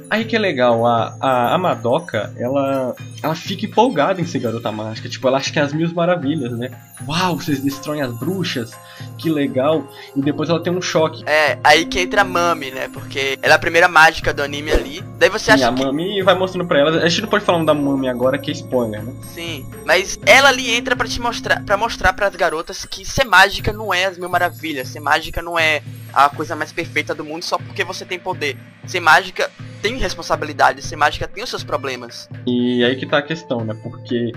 Aí 0.09 0.25
que 0.25 0.35
é 0.35 0.39
legal, 0.39 0.85
a, 0.85 1.15
a, 1.19 1.55
a 1.55 1.57
Madoka, 1.57 2.33
ela, 2.37 2.95
ela 3.21 3.35
fica 3.35 3.65
empolgada 3.65 4.21
em 4.21 4.25
ser 4.25 4.39
garota 4.39 4.71
mágica. 4.71 5.09
Tipo, 5.09 5.27
ela 5.27 5.37
acha 5.37 5.51
que 5.51 5.59
é 5.59 5.61
as 5.61 5.73
mil 5.73 5.91
maravilhas, 5.93 6.51
né? 6.57 6.71
Uau, 7.07 7.37
vocês 7.37 7.59
destroem 7.59 8.01
as 8.01 8.17
bruxas, 8.17 8.71
que 9.17 9.29
legal. 9.29 9.87
E 10.15 10.21
depois 10.21 10.49
ela 10.49 10.61
tem 10.61 10.71
um 10.71 10.81
choque. 10.81 11.23
É, 11.27 11.57
aí 11.63 11.85
que 11.85 11.99
entra 11.99 12.21
a 12.21 12.23
Mami, 12.23 12.71
né? 12.71 12.87
Porque 12.87 13.37
ela 13.41 13.53
é 13.53 13.55
a 13.55 13.59
primeira 13.59 13.87
mágica 13.87 14.33
do 14.33 14.41
anime 14.41 14.71
ali. 14.71 15.03
Daí 15.17 15.29
você 15.29 15.51
acha 15.51 15.69
a 15.69 15.73
que... 15.73 15.83
Mami 15.83 16.21
vai 16.23 16.35
mostrando 16.35 16.67
pra 16.67 16.79
ela. 16.79 16.97
A 16.97 17.09
gente 17.09 17.23
não 17.23 17.29
pode 17.29 17.43
falar 17.43 17.63
da 17.63 17.73
Mami 17.73 18.07
agora, 18.07 18.37
que 18.37 18.51
é 18.51 18.53
spoiler, 18.53 19.03
né? 19.03 19.13
Sim, 19.33 19.65
mas 19.85 20.19
ela 20.25 20.49
ali 20.49 20.73
entra 20.73 20.95
para 20.95 21.07
te 21.07 21.19
mostrar, 21.19 21.63
para 21.63 21.77
mostrar 21.77 22.13
para 22.13 22.27
as 22.27 22.35
garotas 22.35 22.85
que 22.85 23.03
ser 23.05 23.25
mágica 23.25 23.73
não 23.73 23.93
é 23.93 24.05
as 24.05 24.17
mil 24.17 24.29
maravilhas. 24.29 24.89
Ser 24.89 24.99
mágica 24.99 25.41
não 25.41 25.57
é 25.57 25.81
a 26.13 26.29
coisa 26.29 26.55
mais 26.55 26.71
perfeita 26.71 27.13
do 27.13 27.25
mundo 27.25 27.43
só 27.43 27.57
porque 27.57 27.83
você 27.83 28.05
tem 28.05 28.19
poder. 28.19 28.57
Ser 28.85 28.99
mágica 28.99 29.49
tem 29.85 29.97
responsabilidade, 29.97 30.81
ser 30.81 30.95
mágica 30.95 31.27
tem 31.27 31.43
os 31.43 31.49
seus 31.49 31.63
problemas. 31.63 32.27
E 32.47 32.83
aí 32.83 32.95
que 32.95 33.05
tá 33.05 33.19
a 33.19 33.21
questão, 33.21 33.63
né? 33.63 33.75
Porque 33.83 34.31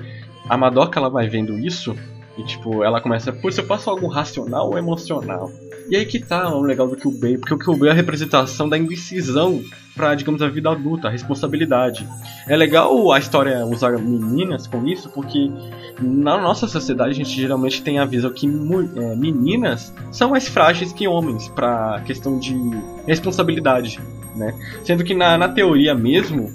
a 0.46 0.58
Madoka 0.58 1.00
ela 1.00 1.08
vai 1.08 1.26
vendo 1.26 1.58
isso 1.58 1.96
e 2.36 2.44
tipo, 2.44 2.84
ela 2.84 3.00
começa, 3.00 3.32
pô, 3.32 3.50
se 3.50 3.58
eu 3.58 3.66
faço 3.66 3.88
algo 3.88 4.06
racional 4.08 4.68
ou 4.68 4.76
emocional? 4.76 5.50
E 5.88 5.96
aí 5.96 6.04
que 6.04 6.18
tá 6.20 6.54
o 6.54 6.60
legal 6.60 6.86
do 6.86 6.96
Kyubei, 6.96 7.38
porque 7.38 7.54
o 7.54 7.58
Kyubei 7.58 7.88
é 7.88 7.92
a 7.92 7.94
representação 7.94 8.68
da 8.68 8.76
indecisão 8.76 9.64
pra, 9.96 10.14
digamos, 10.14 10.42
a 10.42 10.48
vida 10.48 10.70
adulta, 10.70 11.08
a 11.08 11.10
responsabilidade. 11.10 12.06
É 12.46 12.54
legal 12.54 13.10
a 13.10 13.18
história 13.18 13.64
usar 13.64 13.98
meninas 13.98 14.66
com 14.66 14.86
isso, 14.86 15.08
porque 15.08 15.50
na 15.98 16.36
nossa 16.36 16.68
sociedade 16.68 17.10
a 17.10 17.14
gente 17.14 17.30
geralmente 17.30 17.82
tem 17.82 17.98
a 17.98 18.04
visão 18.04 18.30
que 18.30 18.46
é, 18.46 19.16
meninas 19.16 19.94
são 20.12 20.28
mais 20.30 20.46
frágeis 20.46 20.92
que 20.92 21.08
homens 21.08 21.48
pra 21.48 22.02
questão 22.04 22.38
de 22.38 22.54
responsabilidade, 23.06 23.98
né? 24.38 24.54
Sendo 24.84 25.04
que 25.04 25.14
na, 25.14 25.36
na 25.36 25.48
teoria 25.48 25.94
mesmo, 25.94 26.50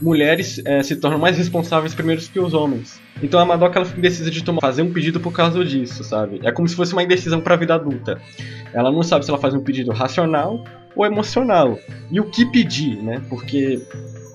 mulheres 0.00 0.60
é, 0.64 0.82
se 0.82 0.96
tornam 0.96 1.18
mais 1.18 1.36
responsáveis 1.36 1.94
primeiro 1.94 2.20
que 2.20 2.38
os 2.38 2.54
homens. 2.54 3.00
Então 3.22 3.40
a 3.40 3.44
Madoka 3.44 3.78
ela 3.78 3.86
de 4.30 4.44
tomar, 4.44 4.60
fazer 4.60 4.82
um 4.82 4.92
pedido 4.92 5.18
por 5.20 5.32
causa 5.32 5.64
disso, 5.64 6.04
sabe? 6.04 6.40
É 6.44 6.52
como 6.52 6.68
se 6.68 6.76
fosse 6.76 6.92
uma 6.92 7.02
indecisão 7.02 7.40
para 7.40 7.54
a 7.54 7.58
vida 7.58 7.74
adulta. 7.74 8.20
Ela 8.72 8.92
não 8.92 9.02
sabe 9.02 9.24
se 9.24 9.30
ela 9.30 9.40
faz 9.40 9.54
um 9.54 9.60
pedido 9.60 9.90
racional 9.90 10.62
ou 10.94 11.04
emocional. 11.04 11.78
E 12.10 12.20
o 12.20 12.30
que 12.30 12.46
pedir, 12.46 13.02
né? 13.02 13.22
Porque 13.28 13.80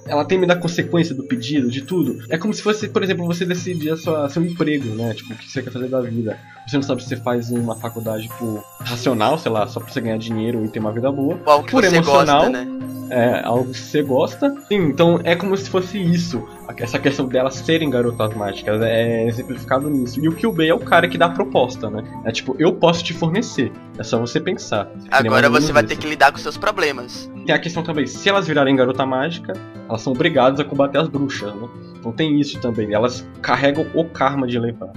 ela 0.05 0.25
tem 0.25 0.37
medo 0.37 0.49
da 0.49 0.55
consequência 0.55 1.15
do 1.15 1.23
pedido, 1.23 1.69
de 1.69 1.81
tudo. 1.81 2.23
É 2.29 2.37
como 2.37 2.53
se 2.53 2.61
fosse, 2.61 2.87
por 2.89 3.03
exemplo, 3.03 3.25
você 3.25 3.45
decidir 3.45 3.91
a 3.91 3.97
sua, 3.97 4.29
seu 4.29 4.43
emprego, 4.43 4.89
né? 4.95 5.13
Tipo, 5.13 5.33
o 5.33 5.37
que 5.37 5.49
você 5.49 5.61
quer 5.61 5.71
fazer 5.71 5.87
da 5.87 6.01
vida. 6.01 6.37
Você 6.67 6.75
não 6.77 6.83
sabe 6.83 7.03
se 7.03 7.09
você 7.09 7.17
faz 7.17 7.49
uma 7.51 7.75
faculdade 7.75 8.29
por 8.39 8.63
racional, 8.79 9.37
sei 9.37 9.51
lá, 9.51 9.67
só 9.67 9.79
pra 9.79 9.91
você 9.91 10.01
ganhar 10.01 10.17
dinheiro 10.17 10.63
e 10.63 10.67
ter 10.67 10.79
uma 10.79 10.91
vida 10.91 11.11
boa. 11.11 11.39
Algo 11.45 11.65
que 11.65 11.71
por 11.71 11.83
você 11.83 11.95
emocional, 11.95 12.43
gosta, 12.43 12.65
né? 12.65 12.79
É, 13.09 13.41
algo 13.43 13.71
que 13.71 13.77
você 13.79 14.01
gosta. 14.01 14.55
Sim, 14.67 14.87
então 14.87 15.19
é 15.23 15.35
como 15.35 15.55
se 15.55 15.69
fosse 15.69 15.97
isso. 15.97 16.43
Essa 16.77 16.99
questão 16.99 17.27
delas 17.27 17.55
serem 17.55 17.89
garotas 17.89 18.33
mágicas 18.35 18.81
é 18.81 19.27
exemplificado 19.27 19.89
nisso. 19.89 20.23
E 20.23 20.27
o 20.27 20.35
Kyubei 20.35 20.69
é 20.69 20.73
o 20.73 20.79
cara 20.79 21.07
que 21.07 21.17
dá 21.17 21.27
a 21.27 21.29
proposta, 21.29 21.89
né? 21.89 22.03
É 22.25 22.31
tipo, 22.31 22.55
eu 22.59 22.73
posso 22.73 23.03
te 23.03 23.13
fornecer. 23.13 23.71
É 23.97 24.03
só 24.03 24.19
você 24.19 24.39
pensar. 24.39 24.89
Agora 25.11 25.49
você 25.49 25.71
vai 25.71 25.83
ter 25.83 25.95
que 25.95 26.07
lidar 26.07 26.31
com 26.31 26.37
seus 26.37 26.57
problemas. 26.57 27.29
Tem 27.45 27.53
a 27.53 27.59
questão 27.59 27.83
também, 27.83 28.07
se 28.07 28.27
elas 28.27 28.47
virarem 28.47 28.75
garota 28.75 29.05
mágica, 29.05 29.53
elas 29.87 30.01
são 30.01 30.13
obrigadas 30.13 30.59
a 30.59 30.63
combater 30.63 30.97
as 30.97 31.07
bruxas, 31.07 31.53
né? 31.53 31.67
Então 31.95 32.11
tem 32.11 32.39
isso 32.39 32.59
também. 32.59 32.93
Elas 32.93 33.27
carregam 33.41 33.85
o 33.93 34.05
karma 34.05 34.47
de 34.47 34.59
levar. 34.59 34.91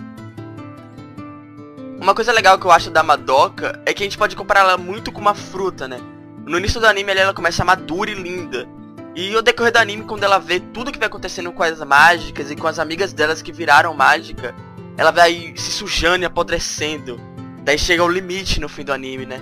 Uma 2.00 2.14
coisa 2.14 2.32
legal 2.32 2.58
que 2.58 2.66
eu 2.66 2.70
acho 2.70 2.90
da 2.90 3.02
Madoka 3.02 3.80
é 3.84 3.92
que 3.92 4.02
a 4.02 4.06
gente 4.06 4.18
pode 4.18 4.36
comparar 4.36 4.60
ela 4.60 4.78
muito 4.78 5.10
com 5.10 5.20
uma 5.20 5.34
fruta, 5.34 5.88
né? 5.88 5.98
No 6.46 6.58
início 6.58 6.80
do 6.80 6.86
anime 6.86 7.12
ela 7.12 7.34
começa 7.34 7.64
madura 7.64 8.10
e 8.10 8.14
linda. 8.14 8.68
E 9.16 9.34
o 9.34 9.40
decorrer 9.40 9.72
do 9.72 9.78
anime, 9.78 10.04
quando 10.04 10.24
ela 10.24 10.38
vê 10.38 10.60
tudo 10.60 10.92
que 10.92 10.98
vai 10.98 11.08
acontecendo 11.08 11.50
com 11.50 11.62
as 11.62 11.82
mágicas 11.82 12.50
e 12.50 12.54
com 12.54 12.66
as 12.66 12.78
amigas 12.78 13.14
delas 13.14 13.40
que 13.40 13.50
viraram 13.50 13.94
mágica, 13.94 14.54
ela 14.94 15.10
vai 15.10 15.54
se 15.56 15.70
sujando 15.70 16.22
e 16.22 16.26
apodrecendo. 16.26 17.18
Daí 17.64 17.78
chega 17.78 18.04
o 18.04 18.08
limite 18.08 18.60
no 18.60 18.68
fim 18.68 18.84
do 18.84 18.92
anime, 18.92 19.24
né? 19.24 19.40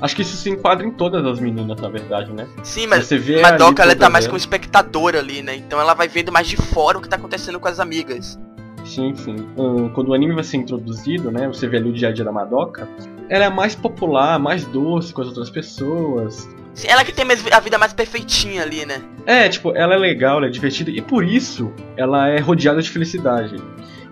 Acho 0.00 0.16
que 0.16 0.22
isso 0.22 0.34
se 0.34 0.48
enquadra 0.48 0.86
em 0.86 0.90
todas 0.90 1.26
as 1.26 1.38
meninas, 1.38 1.78
na 1.78 1.90
verdade, 1.90 2.32
né? 2.32 2.48
Sim, 2.62 2.86
mas 2.86 3.04
Você 3.04 3.18
vê 3.18 3.42
Madoka 3.42 3.82
ela 3.82 3.94
tá 3.94 4.08
mais 4.08 4.26
como 4.26 4.38
espectadora 4.38 5.18
ali, 5.18 5.42
né? 5.42 5.56
Então 5.56 5.78
ela 5.78 5.92
vai 5.92 6.08
vendo 6.08 6.32
mais 6.32 6.48
de 6.48 6.56
fora 6.56 6.96
o 6.96 7.02
que 7.02 7.08
tá 7.08 7.16
acontecendo 7.16 7.60
com 7.60 7.68
as 7.68 7.78
amigas. 7.78 8.38
Sim, 8.82 9.14
sim. 9.14 9.36
Hum, 9.58 9.90
quando 9.90 10.08
o 10.08 10.14
anime 10.14 10.34
vai 10.34 10.44
ser 10.44 10.56
introduzido, 10.56 11.30
né? 11.30 11.46
Você 11.48 11.68
vê 11.68 11.76
ali 11.76 11.90
o 11.90 11.92
dia 11.92 12.08
a 12.08 12.12
dia 12.12 12.24
da 12.24 12.32
Madoka. 12.32 12.88
Ela 13.28 13.44
é 13.44 13.50
mais 13.50 13.74
popular, 13.74 14.38
mais 14.38 14.64
doce 14.64 15.12
com 15.12 15.20
as 15.20 15.28
outras 15.28 15.50
pessoas. 15.50 16.48
Ela 16.84 17.04
que 17.04 17.12
tem 17.12 17.24
a 17.52 17.60
vida 17.60 17.78
mais 17.78 17.92
perfeitinha 17.92 18.62
ali, 18.62 18.84
né? 18.84 19.02
É, 19.24 19.48
tipo, 19.48 19.74
ela 19.74 19.94
é 19.94 19.98
legal, 19.98 20.38
ela 20.38 20.46
é 20.46 20.50
divertida 20.50 20.90
e 20.90 21.00
por 21.00 21.24
isso 21.24 21.72
ela 21.96 22.28
é 22.28 22.38
rodeada 22.38 22.82
de 22.82 22.90
felicidade. 22.90 23.56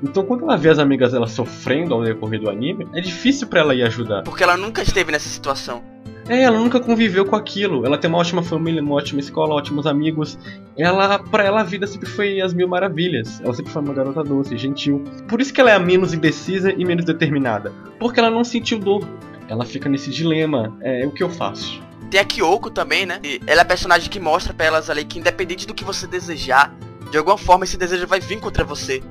Então, 0.02 0.24
quando 0.24 0.44
ela 0.44 0.56
vê 0.56 0.68
as 0.68 0.78
amigas 0.78 1.12
dela 1.12 1.26
sofrendo 1.26 1.94
ao 1.94 2.02
decorrer 2.02 2.40
do 2.40 2.50
anime, 2.50 2.86
é 2.94 3.00
difícil 3.00 3.46
para 3.46 3.60
ela 3.60 3.74
ir 3.74 3.82
ajudar. 3.82 4.22
Porque 4.22 4.42
ela 4.42 4.56
nunca 4.56 4.82
esteve 4.82 5.10
nessa 5.12 5.28
situação. 5.28 5.82
É, 6.28 6.42
ela 6.42 6.58
nunca 6.58 6.80
conviveu 6.80 7.24
com 7.24 7.36
aquilo. 7.36 7.84
Ela 7.84 7.98
tem 7.98 8.08
uma 8.08 8.18
ótima 8.18 8.42
família, 8.42 8.82
uma 8.82 8.94
ótima 8.94 9.20
escola, 9.20 9.54
ótimos 9.54 9.86
amigos. 9.86 10.38
Ela, 10.76 11.18
para 11.18 11.44
ela, 11.44 11.60
a 11.60 11.64
vida 11.64 11.86
sempre 11.86 12.08
foi 12.08 12.40
as 12.40 12.54
mil 12.54 12.66
maravilhas. 12.66 13.40
Ela 13.42 13.52
sempre 13.52 13.70
foi 13.72 13.82
uma 13.82 13.92
garota 13.92 14.22
doce, 14.22 14.56
gentil. 14.56 15.04
Por 15.28 15.40
isso 15.40 15.52
que 15.52 15.60
ela 15.60 15.70
é 15.70 15.74
a 15.74 15.78
menos 15.78 16.14
indecisa 16.14 16.72
e 16.72 16.84
menos 16.84 17.04
determinada. 17.04 17.72
Porque 17.98 18.20
ela 18.20 18.30
não 18.30 18.42
sentiu 18.42 18.78
dor. 18.78 19.06
Ela 19.48 19.66
fica 19.66 19.88
nesse 19.88 20.10
dilema. 20.10 20.76
É 20.80 21.06
o 21.06 21.10
que 21.10 21.22
eu 21.22 21.28
faço. 21.28 21.80
Tem 22.14 22.20
a 22.20 22.24
Kyoko 22.24 22.70
também, 22.70 23.04
né? 23.04 23.18
E 23.24 23.40
ela 23.44 23.62
é 23.62 23.64
a 23.64 23.64
personagem 23.64 24.08
que 24.08 24.20
mostra 24.20 24.54
pra 24.54 24.66
elas 24.66 24.88
ali 24.88 25.04
que 25.04 25.18
independente 25.18 25.66
do 25.66 25.74
que 25.74 25.82
você 25.82 26.06
desejar, 26.06 26.72
de 27.10 27.18
alguma 27.18 27.36
forma 27.36 27.64
esse 27.64 27.76
desejo 27.76 28.06
vai 28.06 28.20
vir 28.20 28.38
contra 28.38 28.62
você. 28.62 29.02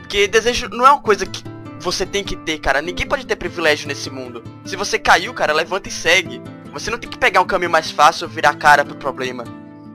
Porque 0.00 0.26
desejo 0.26 0.68
não 0.68 0.84
é 0.84 0.90
uma 0.90 1.00
coisa 1.00 1.24
que 1.24 1.40
você 1.78 2.04
tem 2.04 2.24
que 2.24 2.34
ter, 2.34 2.58
cara. 2.58 2.82
Ninguém 2.82 3.06
pode 3.06 3.24
ter 3.24 3.36
privilégio 3.36 3.86
nesse 3.86 4.10
mundo. 4.10 4.42
Se 4.64 4.74
você 4.74 4.98
caiu, 4.98 5.32
cara, 5.32 5.52
levanta 5.52 5.88
e 5.88 5.92
segue. 5.92 6.42
Você 6.72 6.90
não 6.90 6.98
tem 6.98 7.08
que 7.08 7.16
pegar 7.16 7.40
um 7.40 7.46
caminho 7.46 7.70
mais 7.70 7.92
fácil 7.92 8.26
ou 8.26 8.28
virar 8.28 8.56
cara 8.56 8.84
pro 8.84 8.96
problema. 8.96 9.44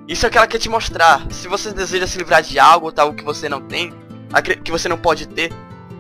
Isso 0.08 0.26
é 0.26 0.30
o 0.30 0.32
que 0.32 0.38
ela 0.38 0.48
quer 0.48 0.58
te 0.58 0.70
mostrar. 0.70 1.30
Se 1.32 1.50
você 1.50 1.74
deseja 1.74 2.08
se 2.08 2.18
livrar 2.18 2.42
de 2.42 2.60
algo 2.60 2.88
ou 2.88 2.94
algo 2.96 3.18
que 3.18 3.26
você 3.26 3.50
não 3.50 3.60
tem, 3.60 3.94
que 4.64 4.72
você 4.72 4.88
não 4.88 4.98
pode 4.98 5.28
ter, 5.28 5.52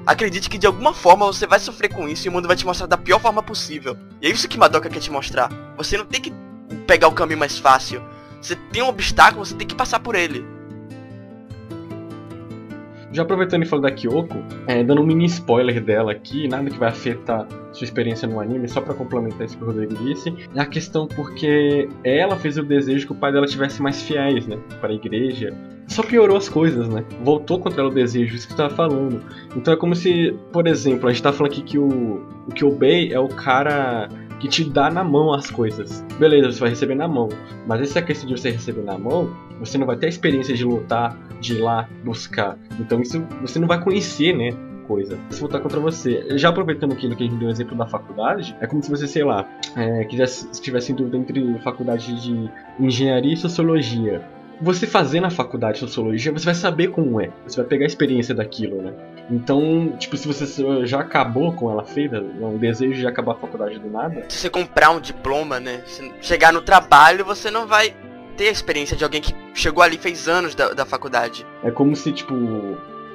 acredite 0.05 0.50
que 0.50 0.58
de 0.58 0.67
alguma 0.67 0.93
forma 0.93 1.25
você 1.25 1.46
vai 1.46 1.60
sofrer 1.60 1.89
com 1.89 2.08
isso 2.08 2.25
e 2.25 2.29
o 2.29 2.32
mundo 2.32 2.48
vai 2.48 2.55
te 2.55 2.65
mostrar 2.65 2.88
da 2.88 2.98
pior 2.98 3.20
forma 3.20 3.43
possível. 3.43 3.98
E 4.22 4.27
é 4.27 4.29
isso 4.29 4.48
que 4.48 4.58
Madoka 4.58 4.89
quer 4.89 5.01
te 5.01 5.12
mostrar. 5.12 5.50
Você 5.75 5.98
não 5.98 6.05
tem 6.05 6.22
que 6.22 6.32
pegar 6.83 7.07
o 7.07 7.13
caminho 7.13 7.39
mais 7.39 7.57
fácil. 7.57 8.01
Você 8.41 8.55
tem 8.55 8.83
um 8.83 8.87
obstáculo, 8.87 9.45
você 9.45 9.55
tem 9.55 9.67
que 9.67 9.75
passar 9.75 9.99
por 9.99 10.15
ele. 10.15 10.45
Já 13.13 13.21
aproveitando 13.21 13.61
e 13.61 13.65
falando 13.67 13.83
da 13.83 13.91
Kyoko, 13.91 14.43
é, 14.65 14.83
dando 14.83 15.01
um 15.01 15.05
mini 15.05 15.25
spoiler 15.25 15.79
dela 15.79 16.11
aqui, 16.11 16.47
nada 16.47 16.67
que 16.67 16.79
vai 16.79 16.89
afetar 16.89 17.47
sua 17.71 17.85
experiência 17.85 18.27
no 18.27 18.39
anime, 18.39 18.67
só 18.67 18.81
para 18.81 18.95
complementar 18.95 19.45
isso 19.45 19.55
que 19.55 19.63
o 19.63 19.67
Rodrigo 19.67 19.93
disse, 20.03 20.33
é 20.55 20.59
a 20.59 20.65
questão 20.65 21.07
porque 21.07 21.87
ela 22.03 22.35
fez 22.35 22.57
o 22.57 22.63
desejo 22.63 23.05
que 23.05 23.11
o 23.11 23.15
pai 23.15 23.31
dela 23.31 23.45
tivesse 23.45 23.83
mais 23.83 24.01
fiéis, 24.01 24.47
né, 24.47 24.57
para 24.81 24.89
a 24.89 24.95
igreja. 24.95 25.53
Só 25.87 26.01
piorou 26.01 26.37
as 26.37 26.49
coisas, 26.49 26.87
né? 26.87 27.03
Voltou 27.23 27.59
contra 27.59 27.81
ela 27.81 27.91
o 27.91 27.93
desejo, 27.93 28.35
isso 28.35 28.47
que 28.47 28.53
eu 28.53 28.57
tava 28.57 28.73
falando. 28.73 29.21
Então 29.55 29.73
é 29.73 29.77
como 29.77 29.93
se, 29.95 30.33
por 30.51 30.65
exemplo, 30.65 31.07
a 31.07 31.11
gente 31.11 31.21
tá 31.21 31.31
falando 31.31 31.51
aqui 31.51 31.61
que 31.61 31.77
o, 31.77 32.25
o 32.47 32.51
Kyobei 32.55 33.13
é 33.13 33.19
o 33.19 33.27
cara 33.27 34.09
que 34.43 34.50
te 34.50 34.65
dá 34.65 34.91
na 34.91 35.05
mão 35.05 35.33
as 35.33 35.50
coisas. 35.50 36.03
Beleza, 36.19 36.51
você 36.51 36.59
vai 36.59 36.69
receber 36.71 36.95
na 36.95 37.07
mão. 37.07 37.29
Mas 37.65 37.79
essa 37.79 38.01
questão 38.01 38.27
de 38.27 38.38
você 38.38 38.51
receber 38.51 38.81
na 38.81 38.97
mão, 38.97 39.33
você 39.57 39.77
não 39.77 39.88
vai 39.88 39.95
ter 39.95 40.07
a 40.07 40.09
experiência 40.09 40.53
de 40.53 40.65
lutar, 40.65 41.17
de 41.39 41.53
ir 41.53 41.62
lá 41.62 41.88
buscar. 42.03 42.59
Então 42.77 43.01
isso 43.01 43.25
você 43.39 43.57
não 43.57 43.69
vai 43.69 43.81
conhecer, 43.81 44.35
né? 44.35 44.50
Coisa. 44.85 45.17
Se 45.29 45.39
voltar 45.39 45.62
contra 45.62 45.79
você. 45.79 46.38
Já 46.38 46.50
aproveitando 46.50 46.91
aquilo 46.91 47.15
que 47.15 47.23
a 47.23 47.25
gente 47.25 47.39
deu 47.39 47.47
o 47.47 47.51
exemplo 47.51 47.77
da 47.77 47.88
faculdade, 47.88 48.53
é 48.59 48.67
como 48.67 48.83
se 48.83 48.89
você, 48.89 49.07
sei 49.07 49.23
lá, 49.23 49.47
é, 49.77 50.03
quisesse, 50.03 50.50
estivesse 50.51 50.91
em 50.91 50.95
dúvida 50.95 51.15
entre 51.15 51.57
faculdade 51.59 52.21
de 52.21 52.51
engenharia 52.77 53.33
e 53.33 53.38
sociologia 53.38 54.21
você 54.62 54.88
fazer 54.88 55.19
na 55.19 55.29
faculdade 55.29 55.73
de 55.73 55.79
sociologia, 55.79 56.31
você 56.31 56.45
vai 56.45 56.55
saber 56.55 56.88
como 56.89 57.19
é. 57.19 57.29
Você 57.45 57.57
vai 57.57 57.65
pegar 57.65 57.85
a 57.85 57.88
experiência 57.88 58.33
daquilo, 58.33 58.81
né? 58.81 58.93
Então, 59.33 59.95
tipo, 59.97 60.15
se 60.15 60.27
você 60.27 60.85
já 60.85 60.99
acabou 60.99 61.53
com 61.53 61.71
ela 61.71 61.83
feita, 61.83 62.19
um 62.19 62.57
desejo 62.57 62.99
de 62.99 63.07
acabar 63.07 63.31
a 63.31 63.35
faculdade 63.35 63.79
do 63.79 63.89
nada. 63.89 64.25
Se 64.29 64.37
você 64.37 64.49
comprar 64.49 64.91
um 64.91 64.99
diploma, 64.99 65.59
né? 65.59 65.83
chegar 66.21 66.53
no 66.53 66.61
trabalho, 66.61 67.25
você 67.25 67.49
não 67.49 67.65
vai 67.65 67.95
ter 68.37 68.49
a 68.49 68.51
experiência 68.51 68.95
de 68.95 69.03
alguém 69.03 69.21
que 69.21 69.33
chegou 69.55 69.83
ali 69.83 69.97
fez 69.97 70.27
anos 70.27 70.53
da, 70.53 70.69
da 70.73 70.85
faculdade. 70.85 71.45
É 71.63 71.71
como 71.71 71.95
se, 71.95 72.11
tipo, 72.11 72.35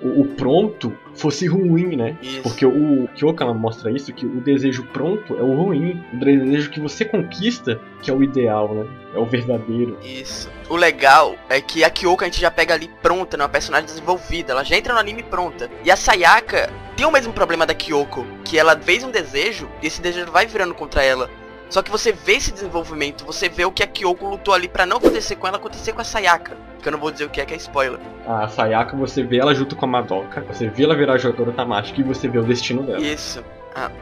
o, 0.03 0.23
o 0.23 0.25
pronto 0.27 0.93
fosse 1.15 1.47
ruim, 1.47 1.97
né? 1.97 2.17
Isso. 2.23 2.43
Porque 2.43 2.65
o 2.65 3.09
Kyoka 3.15 3.45
mostra 3.53 3.91
isso, 3.91 4.13
que 4.13 4.25
o 4.25 4.41
desejo 4.41 4.85
pronto 4.93 5.37
é 5.37 5.43
o 5.43 5.55
ruim. 5.55 6.03
O 6.13 6.19
desejo 6.19 6.71
que 6.71 6.81
você 6.81 7.05
conquista 7.05 7.81
que 8.03 8.11
é 8.11 8.15
o 8.15 8.23
ideal, 8.23 8.75
né? 8.75 8.87
É 9.15 9.19
o 9.19 9.25
verdadeiro. 9.25 9.99
Isso. 10.03 10.51
O 10.69 10.77
legal 10.77 11.35
é 11.49 11.61
que 11.61 11.83
a 11.83 11.91
Kyoko 11.91 12.23
a 12.23 12.27
gente 12.27 12.41
já 12.41 12.51
pega 12.51 12.75
ali 12.75 12.89
pronta, 13.03 13.37
né? 13.37 13.45
Uma 13.45 13.49
personagem 13.49 13.87
desenvolvida. 13.87 14.53
Ela 14.53 14.65
já 14.65 14.77
entra 14.77 14.95
no 14.95 15.01
anime 15.01 15.23
pronta. 15.23 15.71
E 15.85 15.91
a 15.91 15.97
Sayaka 15.97 16.71
tem 16.97 17.07
o 17.07 17.11
mesmo 17.11 17.33
problema 17.33 17.65
da 17.65 17.75
Kyoko, 17.75 18.27
que 18.45 18.59
ela 18.59 18.79
fez 18.79 19.03
um 19.03 19.11
desejo 19.11 19.69
e 19.83 19.87
esse 19.87 20.01
desejo 20.01 20.31
vai 20.31 20.47
virando 20.47 20.75
contra 20.75 21.03
ela. 21.03 21.31
Só 21.71 21.83
que 21.83 21.91
você 21.91 22.13
vê 22.13 22.37
esse 22.37 22.53
desenvolvimento, 22.53 23.25
você 23.25 23.49
vê 23.49 23.65
o 23.65 23.73
que 23.73 23.83
a 23.83 23.87
Kyoko 23.87 24.27
lutou 24.27 24.55
ali 24.55 24.69
para 24.69 24.87
não 24.87 24.97
acontecer 24.97 25.37
com 25.37 25.47
ela, 25.47 25.59
acontecer 25.59 25.93
com 25.93 26.01
a 26.01 26.05
Sayaka. 26.05 26.57
Que 26.83 26.89
eu 26.89 26.93
não 26.93 26.99
vou 26.99 27.11
dizer 27.11 27.25
o 27.25 27.29
que 27.29 27.41
é, 27.41 27.45
que 27.45 27.53
é 27.53 27.57
spoiler. 27.57 28.01
A 28.27 28.49
Sayaka, 28.49 28.97
você 28.97 29.23
vê 29.23 29.39
ela 29.39 29.55
junto 29.55 29.77
com 29.77 29.85
a 29.85 29.89
Madoka, 29.89 30.41
você 30.43 30.69
vê 30.69 30.85
ela 30.85 30.95
virar 30.95 31.19
jogadora 31.19 31.53
Tamashika 31.53 32.01
e 32.01 32.05
você 32.05 32.29
vê 32.29 32.39
o 32.39 32.45
destino 32.45 32.83
dela. 32.83 33.01
Isso. 33.01 33.45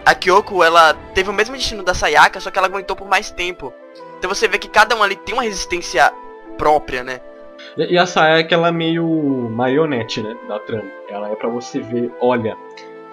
A 0.04 0.14
Kyoko, 0.14 0.62
ela 0.62 0.94
teve 1.14 1.28
o 1.28 1.32
mesmo 1.32 1.56
destino 1.56 1.82
da 1.82 1.92
Sayaka, 1.92 2.40
só 2.40 2.50
que 2.50 2.58
ela 2.58 2.66
aguentou 2.66 2.96
por 2.96 3.08
mais 3.08 3.30
tempo. 3.30 3.72
Então 4.18 4.28
você 4.32 4.46
vê 4.48 4.58
que 4.58 4.68
cada 4.68 4.94
um 4.96 5.02
ali 5.02 5.16
tem 5.16 5.34
uma 5.34 5.42
resistência 5.42 6.10
própria, 6.56 7.02
né? 7.02 7.20
E 7.76 7.98
a 7.98 8.06
Sayaka, 8.06 8.54
ela 8.54 8.68
é 8.68 8.72
meio 8.72 9.04
marionete, 9.50 10.22
né, 10.22 10.34
da 10.48 10.58
trama. 10.60 10.90
Ela 11.08 11.30
é 11.30 11.34
para 11.34 11.48
você 11.48 11.80
ver, 11.80 12.12
olha, 12.20 12.56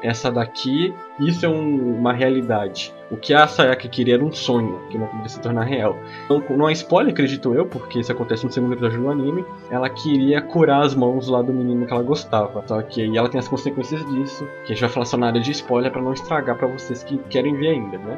essa 0.03 0.31
daqui, 0.31 0.93
isso 1.19 1.45
é 1.45 1.50
um, 1.50 1.98
uma 1.98 2.12
realidade. 2.12 2.93
O 3.10 3.15
que 3.15 3.33
a 3.33 3.45
Sayaka 3.45 3.88
queria 3.88 4.15
era 4.15 4.25
um 4.25 4.31
sonho, 4.31 4.79
que 4.89 4.98
não 4.98 5.05
podia 5.07 5.29
se 5.29 5.39
tornar 5.39 5.63
real. 5.63 5.98
Então, 6.25 6.43
não 6.57 6.67
é 6.67 6.74
spoiler, 6.74 7.13
acredito 7.13 7.53
eu, 7.53 7.65
porque 7.65 8.00
isso 8.00 8.12
acontece 8.12 8.43
no 8.43 8.51
segundo 8.51 8.74
episódio 8.74 9.00
do 9.00 9.10
anime. 9.10 9.45
Ela 9.69 9.88
queria 9.88 10.41
curar 10.41 10.81
as 10.81 10.95
mãos 10.95 11.27
lá 11.27 11.41
do 11.41 11.53
menino 11.53 11.86
que 11.86 11.93
ela 11.93 12.01
gostava. 12.01 12.63
Só 12.65 12.81
que 12.81 13.01
aí 13.01 13.15
ela 13.15 13.29
tem 13.29 13.39
as 13.39 13.48
consequências 13.48 14.03
disso, 14.12 14.48
que 14.65 14.72
a 14.72 14.75
gente 14.75 14.81
vai 14.81 14.89
falar 14.89 15.05
só 15.05 15.15
na 15.15 15.27
área 15.27 15.39
de 15.39 15.51
spoiler 15.51 15.91
para 15.91 16.01
não 16.01 16.13
estragar 16.13 16.57
para 16.57 16.67
vocês 16.67 17.03
que 17.03 17.17
querem 17.29 17.55
ver 17.55 17.69
ainda, 17.69 17.98
né? 18.00 18.17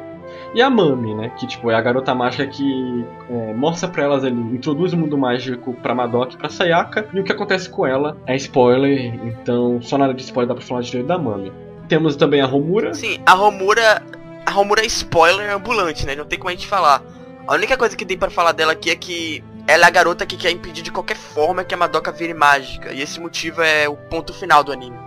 E 0.54 0.62
a 0.62 0.70
Mami, 0.70 1.14
né? 1.14 1.30
Que 1.38 1.46
tipo, 1.46 1.70
é 1.70 1.74
a 1.74 1.80
garota 1.80 2.14
mágica 2.14 2.46
que 2.46 3.04
é, 3.28 3.52
mostra 3.52 3.88
pra 3.88 4.04
elas 4.04 4.24
ali, 4.24 4.40
introduz 4.40 4.94
o 4.94 4.96
mundo 4.96 5.18
mágico 5.18 5.74
pra 5.74 5.94
Madoka 5.94 6.34
e 6.34 6.36
pra 6.38 6.48
Sayaka. 6.48 7.06
E 7.12 7.20
o 7.20 7.24
que 7.24 7.32
acontece 7.32 7.68
com 7.68 7.86
ela 7.86 8.16
é 8.26 8.34
spoiler, 8.36 9.14
então 9.26 9.80
só 9.82 9.98
na 9.98 10.04
área 10.04 10.16
de 10.16 10.22
spoiler 10.22 10.48
dá 10.48 10.54
pra 10.54 10.64
falar 10.64 10.80
direito 10.80 11.06
da 11.06 11.18
Mami. 11.18 11.52
Temos 11.88 12.16
também 12.16 12.40
a 12.40 12.46
Romura. 12.46 12.94
Sim, 12.94 13.20
a 13.24 13.32
Romura. 13.32 14.02
A 14.44 14.50
Romura 14.50 14.82
é 14.82 14.86
spoiler 14.86 15.52
ambulante, 15.52 16.06
né? 16.06 16.14
Não 16.14 16.24
tem 16.24 16.38
como 16.38 16.50
a 16.50 16.52
gente 16.52 16.66
falar. 16.66 17.02
A 17.46 17.54
única 17.54 17.76
coisa 17.76 17.96
que 17.96 18.04
tem 18.04 18.18
para 18.18 18.30
falar 18.30 18.52
dela 18.52 18.72
aqui 18.72 18.90
é 18.90 18.96
que 18.96 19.42
ela 19.66 19.84
é 19.84 19.88
a 19.88 19.90
garota 19.90 20.24
que 20.24 20.36
quer 20.36 20.50
impedir 20.50 20.82
de 20.82 20.92
qualquer 20.92 21.16
forma 21.16 21.64
que 21.64 21.74
a 21.74 21.76
Madoka 21.76 22.12
vire 22.12 22.34
mágica. 22.34 22.92
E 22.92 23.00
esse 23.00 23.18
motivo 23.20 23.62
é 23.62 23.88
o 23.88 23.96
ponto 23.96 24.32
final 24.32 24.62
do 24.62 24.72
anime. 24.72 25.05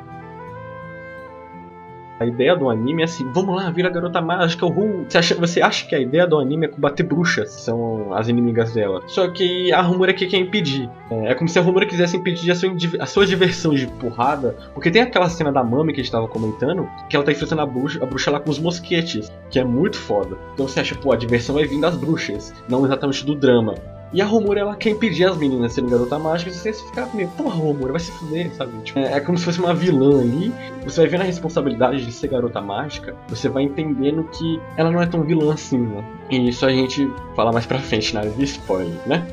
A 2.19 2.25
ideia 2.25 2.55
do 2.55 2.69
anime 2.69 3.01
é 3.01 3.05
assim, 3.05 3.25
vamos 3.31 3.55
lá, 3.55 3.69
vira 3.71 3.88
a 3.88 3.91
garota 3.91 4.21
mágica, 4.21 4.65
uhul. 4.65 5.05
Você 5.07 5.17
acha, 5.17 5.35
você 5.35 5.61
acha 5.61 5.88
que 5.88 5.95
a 5.95 5.99
ideia 5.99 6.27
do 6.27 6.38
anime 6.38 6.65
é 6.65 6.69
combater 6.69 7.03
bruxas, 7.03 7.49
são 7.51 8.13
as 8.13 8.27
inimigas 8.27 8.73
dela. 8.73 9.01
Só 9.07 9.29
que 9.29 9.71
a 9.71 9.81
Rumura 9.81 10.11
aqui 10.11 10.27
quer 10.27 10.38
impedir. 10.38 10.89
É, 11.09 11.31
é 11.31 11.35
como 11.35 11.47
se 11.47 11.57
a 11.57 11.61
Rumura 11.61 11.85
quisesse 11.85 12.17
impedir 12.17 12.51
a 12.51 12.55
sua, 12.55 12.71
a 12.99 13.05
sua 13.05 13.25
diversão 13.25 13.73
de 13.73 13.88
porrada. 13.88 14.55
Porque 14.73 14.91
tem 14.91 15.01
aquela 15.01 15.29
cena 15.29 15.51
da 15.51 15.63
Mami 15.63 15.93
que 15.93 16.01
a 16.01 16.03
gente 16.03 16.11
tava 16.11 16.27
comentando, 16.27 16.89
que 17.09 17.15
ela 17.15 17.23
tá 17.23 17.31
enfrentando 17.31 17.61
a 17.61 17.65
bruxa, 17.65 18.03
a 18.03 18.05
bruxa 18.05 18.31
lá 18.31 18.39
com 18.39 18.49
os 18.49 18.59
mosquetes, 18.59 19.31
que 19.49 19.57
é 19.57 19.63
muito 19.63 19.97
foda. 19.97 20.38
Então 20.53 20.67
você 20.67 20.81
acha, 20.81 20.95
pô, 20.95 21.13
a 21.13 21.15
diversão 21.15 21.55
vai 21.55 21.65
vir 21.65 21.79
das 21.79 21.95
bruxas, 21.95 22.53
não 22.67 22.83
exatamente 22.85 23.25
do 23.25 23.33
drama. 23.33 23.75
E 24.12 24.22
a 24.22 24.25
Romura, 24.25 24.62
ela 24.62 24.75
quer 24.75 24.89
impedir 24.89 25.25
as 25.25 25.38
meninas 25.38 25.74
serem 25.74 25.89
garota 25.89 26.18
mágica. 26.18 26.50
E 26.50 26.54
você 26.54 26.74
fica 26.74 27.08
meio, 27.13 27.28
porra, 27.30 27.56
Romura, 27.56 27.92
vai 27.92 28.00
se 28.00 28.12
fuder, 28.12 28.51
sabe? 28.56 28.72
Tipo, 28.82 29.00
é, 29.00 29.13
é, 29.13 29.20
como 29.20 29.38
se 29.38 29.46
fosse 29.46 29.60
uma 29.60 29.74
vilã 29.74 30.22
ali. 30.22 30.54
Você 30.84 31.01
vai 31.01 31.10
vendo 31.10 31.22
a 31.22 31.25
responsabilidade 31.25 32.04
de 32.04 32.12
ser 32.12 32.30
garota 32.30 32.60
mágica. 32.60 33.16
Você 33.28 33.48
vai 33.48 33.63
entendendo 33.63 34.24
que 34.24 34.60
ela 34.75 34.89
não 34.89 35.01
é 35.01 35.06
tão 35.06 35.22
vilã 35.24 35.54
assim, 35.54 35.78
né? 35.78 36.04
E 36.30 36.50
isso 36.50 36.66
a 36.66 36.72
gente 36.72 37.08
fala 37.36 37.51
mais 37.51 37.68
pra 37.68 37.80
frente 37.80 38.13
na 38.13 38.22
área 38.22 38.32
de 38.32 38.44
spoiler, 38.44 38.98
né? 39.06 39.28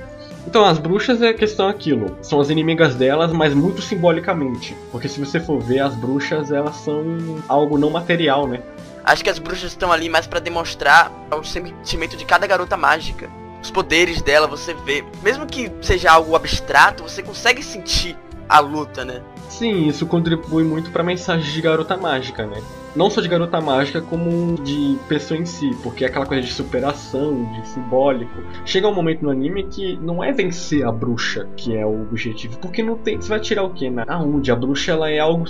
Então, 0.46 0.64
as 0.64 0.78
bruxas 0.78 1.22
é 1.22 1.32
questão 1.32 1.68
aquilo. 1.68 2.16
São 2.22 2.38
as 2.38 2.50
inimigas 2.50 2.94
delas, 2.94 3.32
mas 3.32 3.52
muito 3.54 3.80
simbolicamente. 3.82 4.76
Porque 4.92 5.08
se 5.08 5.18
você 5.18 5.40
for 5.40 5.58
ver, 5.58 5.80
as 5.80 5.94
bruxas, 5.96 6.52
elas 6.52 6.76
são 6.76 7.02
algo 7.48 7.78
não 7.78 7.90
material, 7.90 8.46
né? 8.46 8.60
Acho 9.02 9.24
que 9.24 9.30
as 9.30 9.38
bruxas 9.38 9.70
estão 9.70 9.90
ali 9.90 10.08
mais 10.08 10.26
para 10.26 10.38
demonstrar 10.38 11.10
o 11.32 11.42
sentimento 11.42 12.16
de 12.16 12.24
cada 12.24 12.46
garota 12.46 12.76
mágica 12.76 13.28
os 13.66 13.70
poderes 13.70 14.22
dela, 14.22 14.46
você 14.46 14.72
vê. 14.72 15.04
Mesmo 15.22 15.46
que 15.46 15.70
seja 15.82 16.12
algo 16.12 16.34
abstrato, 16.34 17.02
você 17.02 17.22
consegue 17.22 17.62
sentir 17.62 18.16
a 18.48 18.60
luta, 18.60 19.04
né? 19.04 19.22
Sim, 19.48 19.86
isso 19.88 20.06
contribui 20.06 20.64
muito 20.64 20.90
para 20.90 21.02
a 21.02 21.04
mensagem 21.04 21.52
de 21.52 21.60
Garota 21.60 21.96
Mágica, 21.96 22.46
né? 22.46 22.62
não 22.96 23.10
só 23.10 23.20
de 23.20 23.28
garota 23.28 23.60
mágica, 23.60 24.00
como 24.00 24.54
de 24.62 24.98
pessoa 25.06 25.38
em 25.38 25.44
si, 25.44 25.70
porque 25.82 26.02
é 26.04 26.08
aquela 26.08 26.24
coisa 26.24 26.42
de 26.42 26.50
superação, 26.50 27.44
de 27.52 27.68
simbólico. 27.68 28.42
Chega 28.64 28.88
um 28.88 28.94
momento 28.94 29.22
no 29.22 29.30
anime 29.30 29.64
que 29.64 29.98
não 29.98 30.24
é 30.24 30.32
vencer 30.32 30.84
a 30.84 30.90
bruxa 30.90 31.46
que 31.56 31.76
é 31.76 31.84
o 31.84 32.02
objetivo, 32.02 32.58
porque 32.58 32.82
não 32.82 32.96
tem. 32.96 33.20
Você 33.20 33.28
vai 33.28 33.38
tirar 33.38 33.64
o 33.64 33.70
quê? 33.70 33.90
Né? 33.90 34.02
Aonde? 34.08 34.50
A 34.50 34.56
bruxa 34.56 34.92
ela 34.92 35.10
é 35.10 35.18
algo 35.18 35.44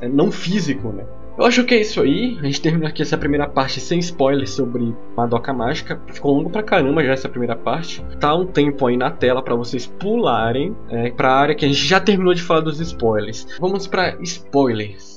é 0.00 0.08
não 0.08 0.30
físico, 0.30 0.92
né? 0.92 1.04
Eu 1.36 1.44
acho 1.44 1.64
que 1.64 1.74
é 1.74 1.80
isso 1.80 2.00
aí. 2.00 2.38
A 2.40 2.44
gente 2.44 2.60
termina 2.60 2.88
aqui 2.88 3.02
essa 3.02 3.16
primeira 3.16 3.48
parte 3.48 3.80
sem 3.80 3.98
spoilers 3.98 4.50
sobre 4.50 4.94
Madoka 5.16 5.52
Mágica. 5.52 6.00
Ficou 6.12 6.36
longo 6.36 6.50
pra 6.50 6.62
caramba 6.62 7.04
já 7.04 7.12
essa 7.12 7.28
primeira 7.28 7.56
parte. 7.56 8.04
Tá 8.20 8.34
um 8.34 8.46
tempo 8.46 8.86
aí 8.86 8.96
na 8.96 9.10
tela 9.10 9.42
para 9.42 9.54
vocês 9.54 9.86
pularem 9.86 10.76
é, 10.90 11.10
pra 11.10 11.32
área 11.32 11.54
que 11.54 11.64
a 11.64 11.68
gente 11.68 11.84
já 11.84 11.98
terminou 12.00 12.34
de 12.34 12.42
falar 12.42 12.60
dos 12.60 12.80
spoilers. 12.80 13.46
Vamos 13.58 13.86
para 13.86 14.16
spoilers. 14.20 15.11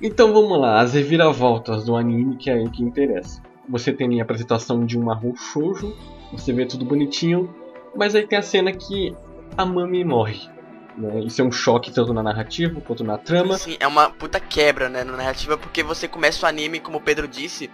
Então 0.00 0.32
vamos 0.32 0.58
lá, 0.60 0.80
as 0.80 0.94
reviravoltas 0.94 1.84
do 1.84 1.96
anime 1.96 2.36
que 2.36 2.50
é 2.50 2.54
aí 2.54 2.70
que 2.70 2.82
interessa. 2.82 3.42
Você 3.68 3.92
tem 3.92 4.20
a 4.20 4.22
apresentação 4.22 4.86
de 4.86 4.98
um 4.98 5.02
marrom 5.02 5.34
shoujo, 5.34 5.94
você 6.32 6.52
vê 6.52 6.64
tudo 6.64 6.84
bonitinho, 6.84 7.52
mas 7.96 8.14
aí 8.14 8.26
tem 8.26 8.38
a 8.38 8.42
cena 8.42 8.72
que 8.72 9.14
a 9.56 9.64
Mami 9.64 10.04
morre. 10.04 10.48
Né? 10.96 11.20
Isso 11.20 11.40
é 11.40 11.44
um 11.44 11.52
choque 11.52 11.90
tanto 11.92 12.12
na 12.12 12.22
narrativa 12.22 12.80
quanto 12.80 13.04
na 13.04 13.18
trama. 13.18 13.58
Sim, 13.58 13.76
é 13.78 13.86
uma 13.86 14.10
puta 14.10 14.40
quebra 14.40 14.88
né, 14.88 15.04
na 15.04 15.16
narrativa, 15.16 15.56
porque 15.56 15.82
você 15.82 16.08
começa 16.08 16.46
o 16.46 16.48
anime, 16.48 16.80
como 16.80 16.98
o 16.98 17.00
Pedro 17.00 17.26
disse, 17.26 17.70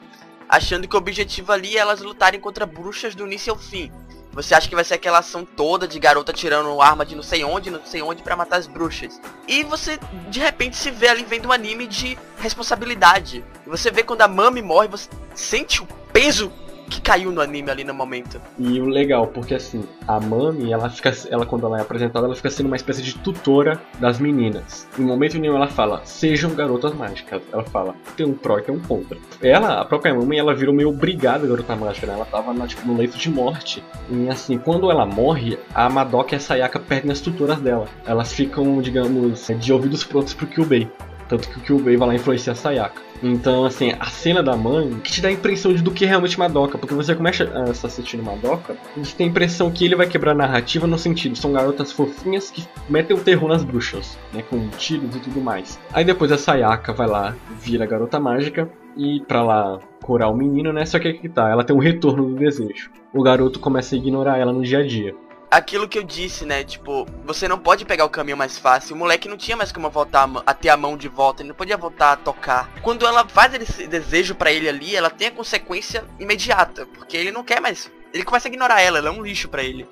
achando 0.49 0.88
que 0.88 0.95
o 0.95 0.99
objetivo 0.99 1.52
ali 1.52 1.76
é 1.76 1.81
elas 1.81 2.00
lutarem 2.00 2.40
contra 2.40 2.66
bruxas 2.66 3.14
do 3.14 3.26
início 3.26 3.52
ao 3.52 3.59
fim. 3.59 3.90
Você 4.35 4.55
acha 4.55 4.69
que 4.69 4.75
vai 4.75 4.85
ser 4.85 4.95
aquela 4.95 5.19
ação 5.19 5.45
toda 5.45 5.87
de 5.87 5.99
garota 5.99 6.33
tirando 6.33 6.83
arma 6.83 7.07
de 7.07 7.14
não 7.14 7.23
sei 7.23 7.45
onde, 7.45 7.71
não 7.71 7.85
sei 7.85 8.03
onde 8.03 8.23
para 8.23 8.37
matar 8.37 8.57
as 8.57 8.67
bruxas. 8.67 9.21
E 9.47 9.62
você 9.62 9.99
de 10.29 10.41
repente 10.41 10.76
se 10.76 10.91
vê 10.91 11.09
ali 11.09 11.25
vendo 11.25 11.49
um 11.49 11.53
anime 11.53 11.87
de 11.87 12.19
responsabilidade. 12.38 13.45
Você 13.67 13.91
vê 13.91 14.03
quando 14.03 14.23
a 14.23 14.29
Mami 14.29 14.61
morre, 14.61 14.88
você 14.88 15.09
sente 15.35 15.83
o 15.83 15.87
peso 16.12 16.53
que 16.88 17.00
caiu 17.00 17.31
no 17.31 17.41
anime 17.41 17.71
ali 17.71 17.85
no 17.85 17.95
momento. 17.95 18.41
E 18.59 18.81
o 18.81 18.87
legal, 18.87 19.26
porque 19.29 19.55
assim, 19.55 19.85
a 20.07 20.21
Mami, 20.21 20.73
ela 20.73 20.88
fica, 20.91 21.12
ela 21.31 21.47
quando 21.47 21.67
ela 21.67 21.79
é 21.79 21.83
apresentada, 21.83 22.26
ela 22.26 22.35
fica 22.35 22.50
sendo 22.50 22.67
uma 22.67 22.76
espécie 22.76 23.03
de 23.03 23.19
tutora 23.19 23.81
das 23.99 24.19
meninas. 24.19 24.88
Em 24.99 25.03
momento 25.03 25.38
nenhum 25.38 25.57
ela 25.57 25.69
fala, 25.69 26.03
sejam 26.05 26.55
garotas 26.55 26.95
mágicas. 26.95 27.43
Ela 27.53 27.64
fala, 27.64 27.95
tem 28.17 28.26
um 28.26 28.35
pró 28.35 28.59
e 28.59 28.62
tem 28.62 28.75
um 28.75 28.81
contra. 28.81 29.19
Ela, 29.43 29.81
a 29.81 29.85
própria 29.85 30.14
Mami, 30.14 30.38
ela 30.38 30.55
virou 30.55 30.75
meio 30.75 30.91
obrigada 30.91 31.47
garota 31.47 31.76
mágica, 31.76 32.07
né? 32.07 32.14
Ela 32.14 32.25
tava 32.25 32.53
na, 32.53 32.67
tipo, 32.67 32.87
no 32.87 32.97
leito 32.97 33.17
de 33.19 33.31
morte. 33.31 33.83
E 34.11 34.29
assim, 34.29 34.59
quando 34.59 34.91
ela 34.91 35.07
morre, 35.07 35.59
a 35.75 35.88
Madoka 35.88 36.35
e 36.35 36.37
a 36.37 36.41
Sayaka 36.41 36.79
perdem 36.79 37.12
as 37.12 37.21
tutoras 37.21 37.61
dela. 37.61 37.87
Elas 38.07 38.33
ficam, 38.33 38.81
digamos, 38.81 39.47
de 39.59 39.73
ouvidos 39.73 40.05
prontos 40.05 40.35
pro 40.35 40.47
Kyubei. 40.47 40.91
Tanto 41.28 41.49
que 41.49 41.59
o 41.59 41.61
Kyubei 41.61 41.97
vai 41.97 42.09
lá 42.09 42.14
influenciar 42.14 42.52
a 42.52 42.57
Sayaka. 42.57 43.02
Então, 43.23 43.64
assim, 43.64 43.95
a 43.99 44.07
cena 44.07 44.43
da 44.43 44.57
mãe 44.57 45.00
que 45.02 45.11
te 45.11 45.23
dá 45.23 45.28
a 45.28 45.33
impressão 45.33 45.73
de 45.73 45.83
do 45.83 45.90
que 45.90 46.04
é 46.04 46.09
realmente 46.09 46.38
Madoka, 46.38 46.76
porque 46.76 46.95
você 46.95 47.14
começa 47.14 47.45
a 47.54 47.71
assistir 47.71 48.19
Madoka, 48.19 48.76
você 48.97 49.16
tem 49.16 49.26
a 49.26 49.31
impressão 49.31 49.71
que 49.71 49.85
ele 49.85 49.97
vai 49.97 50.07
quebrar 50.07 50.33
a 50.33 50.35
narrativa 50.35 50.87
no 50.87 50.99
sentido, 50.99 51.37
são 51.37 51.52
garotas 51.52 51.90
fofinhas 51.90 52.50
que 52.50 52.66
metem 52.88 53.16
o 53.16 53.21
terror 53.21 53.49
nas 53.49 53.65
bruxas, 53.65 54.19
né, 54.32 54.43
com 54.43 54.69
tiros 54.71 55.17
e 55.17 55.21
tudo 55.21 55.41
mais. 55.41 55.78
Aí 55.93 56.04
depois 56.04 56.30
a 56.32 56.39
Sayaka 56.39 56.93
vai 56.93 57.06
lá, 57.06 57.34
vira 57.60 57.87
garota 57.87 58.21
mágica 58.21 58.69
e 58.97 59.21
pra 59.26 59.43
lá 59.43 59.78
curar 60.02 60.28
o 60.28 60.37
menino, 60.37 60.73
né, 60.73 60.84
só 60.84 60.99
que 60.99 61.08
aqui 61.08 61.28
tá, 61.28 61.49
ela 61.49 61.65
tem 61.65 61.75
um 61.75 61.80
retorno 61.80 62.26
do 62.26 62.37
desejo. 62.37 62.91
O 63.13 63.23
garoto 63.23 63.58
começa 63.58 63.95
a 63.95 63.99
ignorar 63.99 64.39
ela 64.39 64.52
no 64.52 64.63
dia 64.63 64.80
a 64.80 64.87
dia 64.87 65.15
aquilo 65.56 65.88
que 65.88 65.99
eu 65.99 66.02
disse, 66.02 66.45
né? 66.45 66.64
Tipo, 66.64 67.06
você 67.25 67.47
não 67.47 67.58
pode 67.58 67.84
pegar 67.84 68.04
o 68.04 68.10
caminho 68.10 68.36
mais 68.36 68.58
fácil. 68.58 68.97
O 68.97 68.99
moleque 68.99 69.28
não 69.28 69.36
tinha 69.36 69.56
mais 69.56 69.71
como 69.71 69.88
voltar 69.88 70.28
a, 70.28 70.50
a 70.50 70.54
ter 70.54 70.69
a 70.69 70.76
mão 70.76 70.97
de 70.97 71.08
volta, 71.08 71.43
ele 71.43 71.50
não 71.50 71.56
podia 71.56 71.76
voltar 71.76 72.12
a 72.12 72.17
tocar. 72.17 72.71
Quando 72.82 73.06
ela 73.06 73.26
faz 73.26 73.54
esse 73.54 73.86
desejo 73.86 74.34
para 74.34 74.52
ele 74.52 74.69
ali, 74.69 74.97
ela 74.97 75.10
tem 75.10 75.28
a 75.28 75.32
consequência 75.32 76.04
imediata, 76.19 76.86
porque 76.86 77.17
ele 77.17 77.30
não 77.30 77.45
quer 77.45 77.60
mais. 77.60 77.90
Ele 78.12 78.25
começa 78.25 78.49
a 78.49 78.50
ignorar 78.50 78.80
ela, 78.80 78.99
ela 78.99 79.08
é 79.08 79.12
um 79.12 79.23
lixo 79.23 79.49
para 79.49 79.62
ele. 79.62 79.86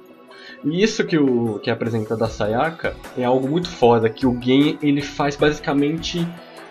E 0.65 0.83
isso 0.83 1.05
que 1.05 1.19
o 1.19 1.59
que 1.61 1.71
apresenta 1.71 2.17
da 2.17 2.29
Sayaka 2.29 2.97
é 3.17 3.25
algo 3.25 3.49
muito 3.49 3.69
foda, 3.69 4.11
que 4.11 4.27
o 4.27 4.41
Gen 4.41 4.79
ele 4.83 5.03
faz 5.03 5.37
basicamente 5.37 6.27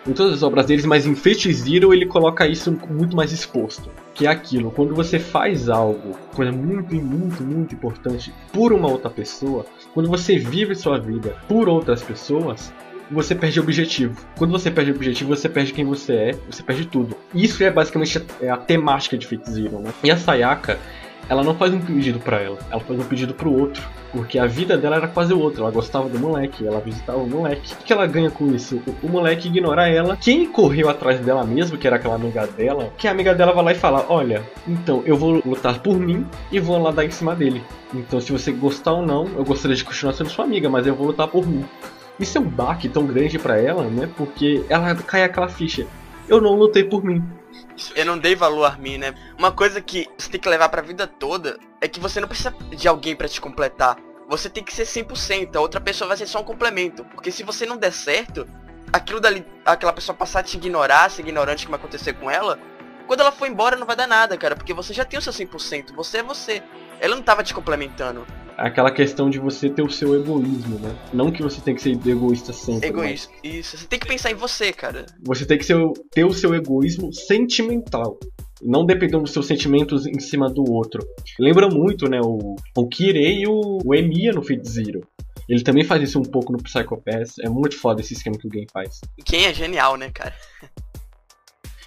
em 0.07 0.13
todas 0.13 0.33
as 0.33 0.43
obras 0.43 0.65
deles, 0.65 0.85
mas 0.85 1.05
em 1.05 1.15
Fate 1.15 1.51
Zero 1.53 1.93
ele 1.93 2.05
coloca 2.05 2.47
isso 2.47 2.77
muito 2.89 3.15
mais 3.15 3.31
exposto. 3.31 3.89
Que 4.13 4.25
é 4.27 4.29
aquilo, 4.29 4.71
quando 4.71 4.95
você 4.95 5.19
faz 5.19 5.69
algo, 5.69 6.17
coisa 6.35 6.51
muito, 6.51 6.95
muito, 6.95 7.43
muito 7.43 7.75
importante 7.75 8.33
por 8.51 8.73
uma 8.73 8.89
outra 8.89 9.09
pessoa, 9.09 9.65
quando 9.93 10.09
você 10.09 10.37
vive 10.37 10.75
sua 10.75 10.99
vida 10.99 11.35
por 11.47 11.69
outras 11.69 12.01
pessoas, 12.01 12.73
você 13.11 13.35
perde 13.35 13.59
o 13.59 13.63
objetivo. 13.63 14.15
Quando 14.37 14.51
você 14.51 14.71
perde 14.71 14.91
o 14.91 14.95
objetivo, 14.95 15.35
você 15.35 15.49
perde 15.49 15.73
quem 15.73 15.85
você 15.85 16.13
é, 16.13 16.31
você 16.49 16.63
perde 16.63 16.85
tudo. 16.85 17.15
Isso 17.35 17.63
é 17.63 17.69
basicamente 17.69 18.17
a, 18.17 18.53
a 18.53 18.57
temática 18.57 19.17
de 19.17 19.27
Fate 19.27 19.49
Zero, 19.51 19.79
né? 19.79 19.93
E 20.03 20.09
a 20.09 20.17
Sayaka, 20.17 20.79
ela 21.31 21.45
não 21.45 21.55
faz 21.55 21.73
um 21.73 21.79
pedido 21.79 22.19
para 22.19 22.41
ela, 22.41 22.57
ela 22.69 22.81
faz 22.81 22.99
um 22.99 23.05
pedido 23.05 23.33
pro 23.33 23.57
outro. 23.57 23.81
Porque 24.11 24.37
a 24.37 24.45
vida 24.45 24.77
dela 24.77 24.97
era 24.97 25.07
quase 25.07 25.33
outra. 25.33 25.61
Ela 25.61 25.71
gostava 25.71 26.09
do 26.09 26.19
moleque, 26.19 26.67
ela 26.67 26.81
visitava 26.81 27.19
o 27.19 27.25
moleque. 27.25 27.73
O 27.73 27.77
que 27.85 27.93
ela 27.93 28.05
ganha 28.05 28.29
com 28.29 28.53
isso? 28.53 28.81
O, 28.85 29.07
o 29.07 29.09
moleque 29.09 29.47
ignora 29.47 29.87
ela. 29.87 30.17
Quem 30.17 30.45
correu 30.45 30.89
atrás 30.89 31.21
dela 31.21 31.45
mesmo, 31.45 31.77
que 31.77 31.87
era 31.87 31.95
aquela 31.95 32.15
amiga 32.15 32.45
dela, 32.47 32.91
que 32.97 33.07
a 33.07 33.11
amiga 33.11 33.33
dela 33.33 33.53
vai 33.53 33.63
lá 33.63 33.71
e 33.71 33.75
fala: 33.75 34.05
Olha, 34.09 34.43
então 34.67 35.03
eu 35.05 35.15
vou 35.15 35.41
lutar 35.45 35.79
por 35.79 35.97
mim 35.97 36.27
e 36.51 36.59
vou 36.59 36.77
lá 36.77 36.91
dar 36.91 37.05
em 37.05 37.11
cima 37.11 37.33
dele. 37.33 37.63
Então, 37.93 38.19
se 38.19 38.29
você 38.29 38.51
gostar 38.51 38.91
ou 38.91 39.05
não, 39.05 39.25
eu 39.37 39.45
gostaria 39.45 39.77
de 39.77 39.85
continuar 39.85 40.11
sendo 40.11 40.29
sua 40.29 40.43
amiga, 40.43 40.69
mas 40.69 40.85
eu 40.85 40.93
vou 40.93 41.07
lutar 41.07 41.29
por 41.29 41.47
mim. 41.47 41.63
Isso 42.19 42.37
é 42.37 42.41
um 42.41 42.49
baque 42.49 42.89
tão 42.89 43.05
grande 43.05 43.39
para 43.39 43.57
ela, 43.57 43.85
né? 43.85 44.09
Porque 44.17 44.65
ela 44.67 44.93
cai 44.95 45.23
aquela 45.23 45.47
ficha. 45.47 45.87
Eu 46.31 46.39
não 46.39 46.55
lutei 46.55 46.85
por 46.85 47.03
mim. 47.03 47.21
Eu 47.93 48.05
não 48.05 48.17
dei 48.17 48.37
valor 48.37 48.63
a 48.63 48.77
mim, 48.77 48.97
né? 48.97 49.13
Uma 49.37 49.51
coisa 49.51 49.81
que 49.81 50.07
você 50.17 50.29
tem 50.29 50.39
que 50.39 50.47
levar 50.47 50.69
pra 50.69 50.81
vida 50.81 51.05
toda 51.05 51.59
é 51.81 51.89
que 51.89 51.99
você 51.99 52.21
não 52.21 52.27
precisa 52.29 52.55
de 52.69 52.87
alguém 52.87 53.17
para 53.17 53.27
te 53.27 53.41
completar. 53.41 53.97
Você 54.29 54.49
tem 54.49 54.63
que 54.63 54.73
ser 54.73 54.83
100%, 54.83 55.57
a 55.57 55.59
outra 55.59 55.81
pessoa 55.81 56.07
vai 56.07 56.15
ser 56.15 56.25
só 56.27 56.39
um 56.39 56.45
complemento. 56.45 57.03
Porque 57.03 57.31
se 57.31 57.43
você 57.43 57.65
não 57.65 57.75
der 57.75 57.91
certo, 57.91 58.47
aquilo 58.93 59.19
dali, 59.19 59.45
aquela 59.65 59.91
pessoa 59.91 60.15
passar 60.15 60.39
a 60.39 60.43
te 60.43 60.55
ignorar, 60.55 61.11
ser 61.11 61.21
ignorante 61.21 61.65
que 61.65 61.71
vai 61.71 61.77
acontecer 61.77 62.13
com 62.13 62.31
ela, 62.31 62.57
quando 63.07 63.19
ela 63.19 63.31
for 63.33 63.45
embora 63.45 63.75
não 63.75 63.85
vai 63.85 63.97
dar 63.97 64.07
nada, 64.07 64.37
cara, 64.37 64.55
porque 64.55 64.73
você 64.73 64.93
já 64.93 65.03
tem 65.03 65.19
o 65.19 65.21
seu 65.21 65.33
100%, 65.33 65.93
você 65.93 66.19
é 66.19 66.23
você. 66.23 66.63
Ela 67.01 67.13
não 67.13 67.23
tava 67.23 67.43
te 67.43 67.53
complementando. 67.53 68.25
Aquela 68.61 68.91
questão 68.91 69.27
de 69.27 69.39
você 69.39 69.69
ter 69.69 69.81
o 69.81 69.89
seu 69.89 70.13
egoísmo, 70.15 70.77
né? 70.77 70.95
Não 71.11 71.31
que 71.31 71.41
você 71.41 71.59
tem 71.59 71.73
que 71.73 71.81
ser 71.81 71.97
egoísta 72.05 72.53
sempre. 72.53 72.89
Egoísta, 72.89 73.33
mas... 73.43 73.53
isso. 73.53 73.77
Você 73.77 73.87
tem 73.87 73.97
que 73.97 74.07
pensar 74.07 74.29
em 74.29 74.35
você, 74.35 74.71
cara. 74.71 75.07
Você 75.25 75.45
tem 75.45 75.57
que 75.57 75.65
ser, 75.65 75.77
ter 76.11 76.25
o 76.25 76.33
seu 76.33 76.53
egoísmo 76.53 77.11
sentimental 77.11 78.19
não 78.63 78.85
dependendo 78.85 79.23
dos 79.23 79.33
seus 79.33 79.47
sentimentos 79.47 80.05
em 80.05 80.19
cima 80.19 80.47
do 80.47 80.63
outro. 80.71 81.03
Lembra 81.39 81.67
muito, 81.67 82.07
né, 82.07 82.19
o, 82.23 82.55
o 82.77 82.87
Kirei 82.87 83.41
e 83.41 83.47
o, 83.47 83.79
o 83.83 83.95
Emiya 83.95 84.33
no 84.33 84.43
Fate 84.43 84.69
Zero. 84.69 85.01
Ele 85.49 85.63
também 85.63 85.83
faz 85.83 86.03
isso 86.03 86.19
um 86.19 86.23
pouco 86.23 86.53
no 86.53 86.61
Psycho 86.61 87.01
Pass. 87.03 87.39
É 87.39 87.49
muito 87.49 87.77
foda 87.77 88.01
esse 88.01 88.13
esquema 88.13 88.37
que 88.37 88.47
o 88.47 88.49
game 88.49 88.67
faz. 88.71 89.01
Quem 89.25 89.45
é 89.45 89.53
genial, 89.53 89.97
né, 89.97 90.09
cara? 90.09 90.33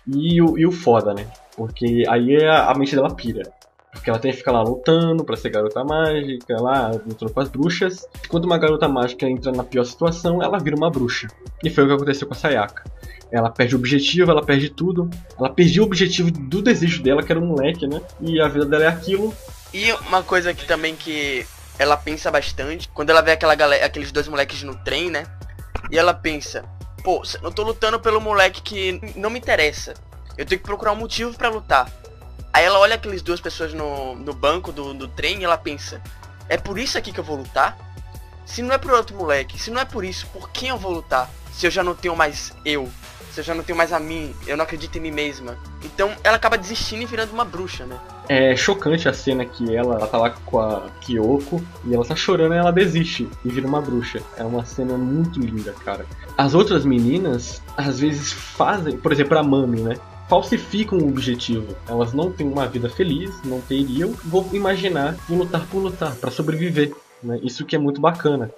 E 0.07 0.43
o, 0.43 0.59
e 0.59 0.67
o 0.67 0.73
foda, 0.73 1.15
né? 1.15 1.27
Porque 1.57 2.05
aí 2.09 2.35
é 2.35 2.47
a, 2.47 2.71
a 2.71 2.75
mente 2.75 2.95
dela 2.95 3.15
pira. 3.15 3.51
Porque 3.95 4.11
ela 4.11 4.19
tem 4.19 4.33
que 4.33 4.37
ficar 4.37 4.53
lá 4.53 4.63
lutando 4.63 5.25
para 5.25 5.37
ser 5.37 5.49
garota 5.49 5.83
mágica, 5.83 6.61
lá 6.61 6.91
lutando 6.91 7.33
com 7.33 7.41
as 7.41 7.49
bruxas. 7.49 8.07
Quando 8.29 8.45
uma 8.45 8.59
garota 8.59 8.87
mágica 8.87 9.27
entra 9.27 9.51
na 9.51 9.65
pior 9.65 9.85
situação, 9.85 10.43
ela 10.43 10.59
vira 10.59 10.77
uma 10.77 10.91
bruxa. 10.91 11.29
E 11.63 11.71
foi 11.71 11.85
o 11.85 11.87
que 11.87 11.95
aconteceu 11.95 12.27
com 12.27 12.35
a 12.35 12.37
Sayaka. 12.37 12.85
Ela 13.33 13.51
perde 13.51 13.75
o 13.75 13.79
objetivo, 13.79 14.31
ela 14.31 14.45
perde 14.45 14.69
tudo. 14.69 15.09
Ela 15.39 15.49
perdeu 15.49 15.85
o 15.85 15.87
objetivo 15.87 16.31
do 16.31 16.61
desejo 16.61 17.03
dela, 17.03 17.23
que 17.23 17.33
era 17.33 17.41
um 17.41 17.47
moleque, 17.47 17.87
né? 17.87 18.03
E 18.21 18.41
a 18.41 18.49
vida 18.49 18.67
dela 18.67 18.85
é 18.85 18.89
aquilo. 18.89 19.33
E 19.73 19.91
uma 19.93 20.23
coisa 20.23 20.53
que 20.53 20.67
também 20.67 20.95
que 20.95 21.47
ela 21.79 21.97
pensa 21.97 22.31
bastante, 22.31 22.89
quando 22.89 23.11
ela 23.11 23.21
vê 23.21 23.33
aquela 23.33 23.55
galera, 23.55 23.85
aqueles 23.85 24.13
dois 24.13 24.29
moleques 24.29 24.63
no 24.63 24.75
trem, 24.77 25.11
né? 25.11 25.25
E 25.91 25.99
ela 25.99 26.15
pensa, 26.15 26.65
pô, 27.03 27.23
eu 27.43 27.51
tô 27.51 27.63
lutando 27.63 27.99
pelo 27.99 28.21
moleque 28.21 28.63
que 28.63 29.01
não 29.17 29.31
me 29.31 29.39
interessa. 29.39 29.95
Eu 30.37 30.47
tenho 30.47 30.61
que 30.61 30.67
procurar 30.67 30.93
um 30.93 30.97
motivo 30.97 31.37
para 31.37 31.49
lutar. 31.49 31.91
Aí 32.55 32.65
ela 32.65 32.79
olha 32.79 32.95
aqueles 32.95 33.21
duas 33.21 33.41
pessoas 33.41 33.75
no, 33.75 34.15
no 34.15 34.33
banco 34.33 34.71
do, 34.71 34.95
do 34.95 35.09
trem 35.09 35.41
e 35.41 35.45
ela 35.45 35.59
pensa, 35.59 36.01
é 36.49 36.57
por 36.57 36.79
isso 36.79 36.97
aqui 36.97 37.11
que 37.13 37.19
eu 37.19 37.25
vou 37.25 37.37
lutar? 37.37 37.77
Se 38.47 38.63
não 38.63 38.73
é 38.73 38.79
por 38.79 38.93
outro 38.93 39.17
moleque, 39.17 39.61
se 39.61 39.73
não 39.73 39.81
é 39.81 39.85
por 39.85 40.05
isso, 40.05 40.29
por 40.29 40.49
quem 40.51 40.69
eu 40.69 40.79
vou 40.79 40.93
lutar? 40.93 41.29
Se 41.53 41.67
eu 41.67 41.71
já 41.71 41.83
não 41.83 41.97
tenho 41.97 42.15
mais 42.15 42.53
eu, 42.65 42.89
Se 43.33 43.41
eu 43.41 43.45
já 43.45 43.53
não 43.53 43.65
tenho 43.65 43.77
mais 43.77 43.93
a 43.93 43.99
mim, 43.99 44.33
eu 44.47 44.57
não 44.57 44.63
acredito 44.63 44.97
em 44.97 45.01
mim 45.01 45.11
mesma. 45.11 45.59
Então 45.83 46.13
ela 46.23 46.37
acaba 46.37 46.57
desistindo 46.57 47.03
e 47.03 47.07
virando 47.07 47.33
uma 47.33 47.45
bruxa, 47.45 47.85
né? 47.85 47.99
É 48.29 48.55
chocante 48.55 49.09
a 49.09 49.13
cena 49.13 49.45
que 49.45 49.75
ela, 49.75 49.97
ela 49.97 50.07
tá 50.07 50.17
lá 50.17 50.31
com 50.31 50.61
a 50.61 50.89
Kyoko 51.01 51.61
e 51.85 51.93
ela 51.93 52.05
tá 52.05 52.15
chorando 52.15 52.55
e 52.55 52.57
ela 52.57 52.71
desiste 52.71 53.29
e 53.45 53.49
vira 53.49 53.67
uma 53.67 53.81
bruxa. 53.81 54.23
É 54.37 54.45
uma 54.45 54.65
cena 54.65 54.97
muito 54.97 55.41
linda, 55.41 55.75
cara. 55.85 56.07
As 56.39 56.55
outras 56.55 56.85
meninas, 56.85 57.61
às 57.77 57.99
vezes, 57.99 58.33
fazem, 58.33 58.97
por 58.97 59.11
exemplo, 59.11 59.37
a 59.37 59.43
Mami, 59.43 59.81
né? 59.81 59.97
Falsificam 60.29 60.99
o 60.99 61.09
objetivo. 61.09 61.77
Elas 61.89 62.13
não 62.13 62.31
têm 62.31 62.47
uma 62.47 62.67
vida 62.67 62.89
feliz, 62.89 63.43
não 63.45 63.61
teriam, 63.61 64.13
vou 64.25 64.49
imaginar, 64.53 65.15
vou 65.29 65.39
lutar 65.39 65.67
por 65.67 65.79
lutar, 65.79 66.15
para 66.17 66.31
sobreviver. 66.31 66.95
Né? 67.23 67.41
Isso 67.43 67.65
que 67.65 67.77
é 67.77 67.79
muito 67.79 68.01
bacana. 68.01 68.51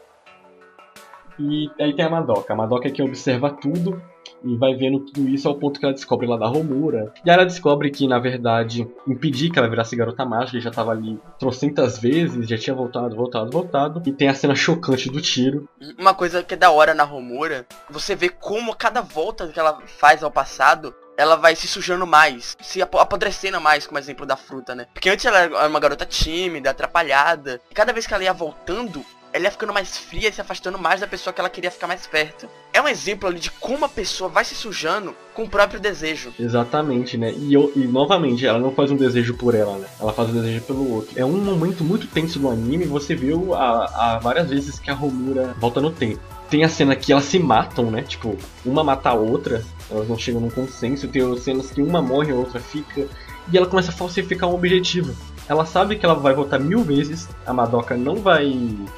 E 1.38 1.70
aí 1.79 1.94
tem 1.94 2.05
a 2.05 2.11
Madoka. 2.11 2.52
A 2.52 2.57
Madoka 2.57 2.88
é 2.88 2.90
quem 2.90 3.05
observa 3.05 3.50
tudo 3.50 4.00
e 4.42 4.57
vai 4.57 4.74
vendo 4.74 5.00
tudo 5.00 5.29
isso 5.29 5.48
ao 5.48 5.55
ponto 5.55 5.79
que 5.79 5.85
ela 5.85 5.94
descobre 5.94 6.26
lá 6.26 6.37
da 6.37 6.46
Romura. 6.46 7.12
E 7.24 7.31
ela 7.31 7.44
descobre 7.44 7.90
que, 7.90 8.07
na 8.07 8.18
verdade, 8.18 8.88
impedir 9.07 9.50
que 9.50 9.59
ela 9.59 9.68
virasse 9.68 9.96
garota 9.96 10.24
mágica, 10.24 10.61
já 10.61 10.70
tava 10.70 10.92
ali 10.92 11.18
trocentas 11.38 11.98
vezes, 11.98 12.48
já 12.48 12.57
tinha 12.57 12.74
voltado, 12.74 13.14
voltado, 13.14 13.50
voltado. 13.50 14.02
E 14.07 14.12
tem 14.12 14.29
a 14.29 14.35
cena 14.35 14.55
chocante 14.55 15.11
do 15.11 15.20
tiro. 15.20 15.68
Uma 15.98 16.14
coisa 16.14 16.42
que 16.42 16.55
é 16.55 16.57
da 16.57 16.70
hora 16.70 16.94
na 16.94 17.05
Romura, 17.05 17.66
você 17.90 18.14
vê 18.14 18.29
como 18.29 18.74
cada 18.74 19.02
volta 19.02 19.48
que 19.48 19.59
ela 19.59 19.81
faz 19.87 20.22
ao 20.22 20.31
passado, 20.31 20.94
ela 21.16 21.37
vai 21.37 21.57
se 21.57 21.66
sujando 21.66 22.07
mais, 22.07 22.57
se 22.61 22.83
apodrecendo 22.83 23.61
mais, 23.61 23.87
como 23.87 23.98
exemplo 23.98 24.26
da 24.26 24.37
fruta, 24.37 24.74
né? 24.74 24.87
Porque 24.92 25.11
antes 25.11 25.24
ela 25.24 25.38
era 25.38 25.68
uma 25.68 25.81
garota 25.81 26.05
tímida, 26.05 26.70
atrapalhada. 26.70 27.61
E 27.70 27.74
cada 27.74 27.92
vez 27.92 28.07
que 28.07 28.14
ela 28.14 28.24
ia 28.24 28.33
voltando, 28.33 29.05
ela 29.33 29.44
ia 29.44 29.50
ficando 29.50 29.72
mais 29.72 29.96
fria 29.96 30.29
e 30.29 30.33
se 30.33 30.40
afastando 30.40 30.79
mais 30.79 31.00
da 31.00 31.07
pessoa 31.07 31.33
que 31.33 31.40
ela 31.40 31.50
queria 31.50 31.70
ficar 31.70 31.87
mais 31.87 32.07
perto. 32.07 32.48
É 32.72 32.81
um 32.81 32.88
exemplo 32.88 33.29
ali 33.29 33.38
de 33.38 33.50
como 33.50 33.85
a 33.85 33.88
pessoa 33.88 34.29
vai 34.31 34.44
se 34.44 34.55
sujando 34.55 35.14
com 35.35 35.44
o 35.44 35.48
próprio 35.48 35.81
desejo. 35.81 36.33
Exatamente, 36.38 37.16
né? 37.16 37.33
E, 37.33 37.52
eu, 37.52 37.72
e 37.74 37.81
novamente, 37.81 38.46
ela 38.46 38.59
não 38.59 38.72
faz 38.72 38.90
um 38.90 38.96
desejo 38.96 39.35
por 39.35 39.55
ela, 39.55 39.79
né? 39.79 39.87
Ela 40.00 40.12
faz 40.12 40.31
um 40.31 40.35
desejo 40.35 40.62
pelo 40.62 40.90
outro. 40.90 41.18
É 41.18 41.24
um 41.24 41.38
momento 41.38 41.85
muito 41.85 42.07
tenso 42.07 42.38
do 42.38 42.50
anime, 42.50 42.85
você 42.85 43.14
viu 43.14 43.55
a, 43.55 43.85
a 43.85 44.18
várias 44.18 44.48
vezes 44.48 44.79
que 44.79 44.90
a 44.90 44.94
Romura 44.94 45.55
volta 45.59 45.81
no 45.81 45.90
tempo. 45.90 46.20
Tem 46.48 46.64
a 46.64 46.68
cena 46.68 46.94
que 46.94 47.12
elas 47.12 47.24
se 47.24 47.38
matam, 47.38 47.90
né? 47.90 48.02
Tipo, 48.02 48.37
uma 48.64 48.85
mata 48.85 49.11
a 49.11 49.14
outra, 49.14 49.64
elas 49.90 50.09
não 50.09 50.16
chegam 50.16 50.40
num 50.40 50.50
consenso. 50.50 51.09
Tem 51.09 51.37
cenas 51.38 51.70
que 51.70 51.82
uma 51.82 52.00
morre, 52.00 52.32
a 52.32 52.37
outra 52.37 52.61
fica. 52.61 53.06
E 53.52 53.56
ela 53.56 53.66
começa 53.66 53.90
a 53.90 53.94
falsificar 53.94 54.48
um 54.48 54.54
objetivo. 54.54 55.14
Ela 55.48 55.64
sabe 55.64 55.96
que 55.96 56.04
ela 56.04 56.14
vai 56.14 56.35
voltar 56.35 56.59
mil 56.59 56.82
vezes, 56.82 57.28
a 57.46 57.52
Madoka 57.52 57.96
não 57.96 58.16
vai 58.16 58.46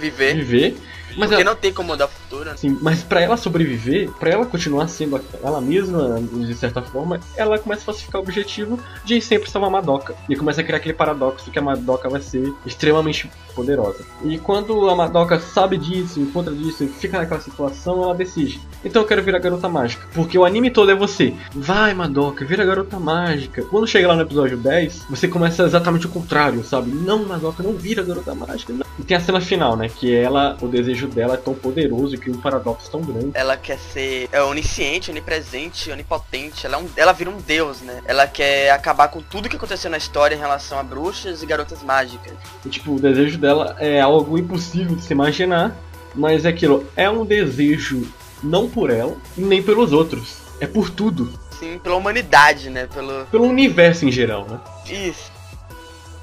viver. 0.01 0.37
viver 0.37 0.77
mas 1.19 1.29
Porque 1.29 1.43
ela... 1.43 1.53
não 1.53 1.61
tem 1.61 1.73
como 1.73 1.89
mudar 1.89 2.07
o 2.07 2.09
futuro. 2.09 2.51
Sim, 2.57 2.79
mas 2.81 3.03
para 3.03 3.21
ela 3.21 3.37
sobreviver, 3.37 4.11
para 4.13 4.31
ela 4.31 4.47
continuar 4.47 4.89
sendo 4.89 5.21
ela 5.43 5.61
mesma, 5.61 6.21
de 6.21 6.55
certa 6.55 6.83
forma, 6.83 7.21
ela 7.37 7.59
começa 7.59 7.83
a 7.83 7.85
falsificar 7.87 8.21
o 8.21 8.25
objetivo 8.25 8.79
de 9.05 9.21
sempre 9.21 9.51
salvar 9.51 9.69
a 9.69 9.73
Madoka. 9.73 10.15
E 10.29 10.37
começa 10.37 10.61
a 10.61 10.65
criar 10.65 10.79
aquele 10.79 10.95
paradoxo 10.95 11.51
que 11.51 11.59
a 11.59 11.63
Madoka 11.63 12.09
vai 12.09 12.21
ser 12.21 12.53
extremamente 12.65 13.31
poderosa. 13.55 14.05
E 14.25 14.39
quando 14.39 14.89
a 14.89 14.95
Madoka 14.95 15.39
sabe 15.41 15.77
disso, 15.77 16.21
encontra 16.21 16.55
disso 16.55 16.87
fica 16.87 17.19
naquela 17.19 17.41
situação, 17.41 18.03
ela 18.03 18.15
decide. 18.15 18.61
Então 18.85 19.03
eu 19.03 19.09
quero 19.09 19.23
virar 19.23 19.39
garota 19.39 19.69
mágica. 19.69 20.07
Porque 20.15 20.39
o 20.39 20.45
anime 20.45 20.71
todo 20.71 20.91
é 20.91 20.95
você. 20.95 21.35
Vai, 21.53 21.95
Madoka, 21.95 22.45
vira 22.45 22.65
garota 22.65 22.99
mágica. 22.99 23.63
Quando 23.63 23.87
chega 23.87 24.09
lá 24.09 24.17
no 24.17 24.23
episódio 24.23 24.57
10, 24.57 25.07
você 25.11 25.29
começa 25.29 25.65
exatamente 25.65 26.07
o 26.07 26.11
contrário, 26.11 26.63
sabe? 26.65 26.91
Não, 26.91 27.25
Madoka, 27.25 27.63
não 27.63 27.73
vira 27.73 28.03
garota 28.03 28.35
mágica. 28.35 28.73
Não. 28.73 28.87
E 28.99 29.05
tem 29.05 29.17
a 29.17 29.21
cena 29.21 29.41
final, 29.41 29.77
né? 29.77 29.89
Que 29.89 30.15
ela, 30.15 30.57
o 30.61 30.67
desejo 30.67 31.07
dela 31.07 31.35
é 31.35 31.37
tão 31.37 31.55
poderoso 31.55 32.15
e 32.15 32.19
cria 32.19 32.35
um 32.35 32.41
paradoxo 32.41 32.91
tão 32.91 33.01
grande. 33.01 33.31
Ela 33.35 33.57
quer 33.57 33.79
ser 33.79 34.29
é, 34.33 34.43
onisciente, 34.43 35.11
onipresente, 35.11 35.91
onipotente. 35.91 36.67
Ela, 36.67 36.77
é 36.77 36.81
um, 36.81 36.89
ela 36.97 37.13
vira 37.13 37.31
um 37.31 37.37
deus, 37.37 37.81
né? 37.81 38.03
Ela 38.07 38.27
quer 38.27 38.71
acabar 38.71 39.09
com 39.09 39.23
tudo 39.23 39.49
que 39.49 39.57
aconteceu 39.57 39.91
na 39.91 39.97
história 39.97 40.35
em 40.35 40.39
relação 40.39 40.79
a 40.79 40.83
bruxas 40.83 41.43
e 41.43 41.47
garotas 41.47 41.83
mágicas. 41.83 42.33
E, 42.67 42.69
tipo, 42.69 42.97
o 42.97 43.01
desejo 43.01 43.39
dela 43.39 43.77
é 43.79 44.01
algo 44.01 44.37
impossível 44.37 44.97
de 44.97 45.03
se 45.03 45.13
imaginar. 45.13 45.77
Mas 46.15 46.45
é 46.45 46.49
aquilo, 46.49 46.87
é 46.97 47.09
um 47.09 47.25
desejo 47.25 48.03
não 48.43 48.69
por 48.69 48.91
ela 48.91 49.17
e 49.37 49.43
nem 49.43 49.63
pelos 49.63 49.93
outros. 49.93 50.39
É 50.61 50.67
por 50.67 50.91
tudo. 50.91 51.33
Sim, 51.51 51.79
pela 51.79 51.95
humanidade, 51.95 52.71
né? 52.71 52.89
Pelo, 52.93 53.27
Pelo 53.27 53.45
universo 53.45 54.07
em 54.07 54.11
geral, 54.11 54.47
né? 54.49 54.59
Isso 54.89 55.38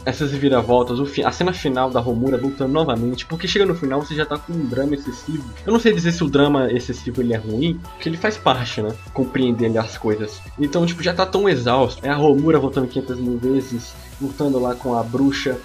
essas 0.05 0.31
viravoltas, 0.31 0.99
a 1.25 1.31
cena 1.31 1.51
final 1.51 1.89
da 1.89 1.99
Romura 1.99 2.37
lutando 2.37 2.71
novamente, 2.71 3.25
porque 3.25 3.47
chega 3.47 3.65
no 3.65 3.75
final 3.75 4.01
você 4.01 4.15
já 4.15 4.25
tá 4.25 4.37
com 4.37 4.53
um 4.53 4.65
drama 4.65 4.93
excessivo. 4.93 5.43
Eu 5.65 5.73
não 5.73 5.79
sei 5.79 5.93
dizer 5.93 6.11
se 6.11 6.23
o 6.23 6.29
drama 6.29 6.71
excessivo 6.71 7.21
ele 7.21 7.33
é 7.33 7.37
ruim, 7.37 7.79
porque 7.93 8.07
ele 8.07 8.17
faz 8.17 8.37
parte, 8.37 8.81
né? 8.81 8.93
Compreender 9.13 9.75
as 9.77 9.97
coisas. 9.97 10.41
Então, 10.59 10.85
tipo, 10.85 11.01
já 11.01 11.13
tá 11.13 11.25
tão 11.25 11.49
exausto. 11.49 12.05
É 12.05 12.09
a 12.09 12.15
Romura 12.15 12.59
voltando 12.59 12.87
500 12.87 13.19
mil 13.19 13.37
vezes, 13.37 13.93
lutando 14.21 14.59
lá 14.59 14.75
com 14.75 14.95
a 14.95 15.03
bruxa, 15.03 15.57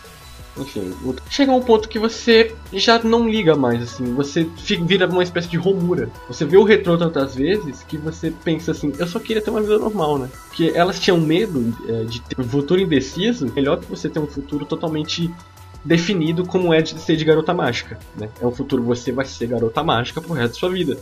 enfim, 0.56 0.92
chega 1.28 1.52
um 1.52 1.62
ponto 1.62 1.88
que 1.88 1.98
você 1.98 2.54
já 2.72 2.98
não 2.98 3.28
liga 3.28 3.54
mais, 3.54 3.82
assim, 3.82 4.14
você 4.14 4.46
fica, 4.56 4.84
vira 4.84 5.06
uma 5.06 5.22
espécie 5.22 5.48
de 5.48 5.56
romura. 5.56 6.10
Você 6.28 6.44
vê 6.44 6.56
o 6.56 6.64
retrô 6.64 6.96
tantas 6.98 7.34
vezes 7.34 7.82
que 7.82 7.96
você 7.96 8.32
pensa 8.44 8.72
assim, 8.72 8.92
eu 8.98 9.06
só 9.06 9.18
queria 9.18 9.42
ter 9.42 9.50
uma 9.50 9.60
vida 9.60 9.78
normal, 9.78 10.18
né? 10.18 10.28
Porque 10.48 10.72
elas 10.74 10.98
tinham 10.98 11.18
medo 11.18 11.74
é, 11.88 12.04
de 12.04 12.20
ter 12.20 12.40
um 12.40 12.48
futuro 12.48 12.80
indeciso, 12.80 13.50
melhor 13.54 13.78
que 13.78 13.86
você 13.86 14.08
ter 14.08 14.18
um 14.18 14.26
futuro 14.26 14.64
totalmente 14.64 15.32
definido 15.84 16.44
como 16.44 16.74
é 16.74 16.82
de 16.82 16.98
ser 16.98 17.16
de 17.16 17.24
garota 17.24 17.54
mágica, 17.54 17.98
né? 18.16 18.28
É 18.40 18.46
um 18.46 18.52
futuro 18.52 18.82
você 18.82 19.12
vai 19.12 19.24
ser 19.24 19.46
garota 19.46 19.82
mágica 19.82 20.20
pro 20.20 20.34
resto 20.34 20.54
da 20.54 20.58
sua 20.58 20.70
vida. 20.70 20.98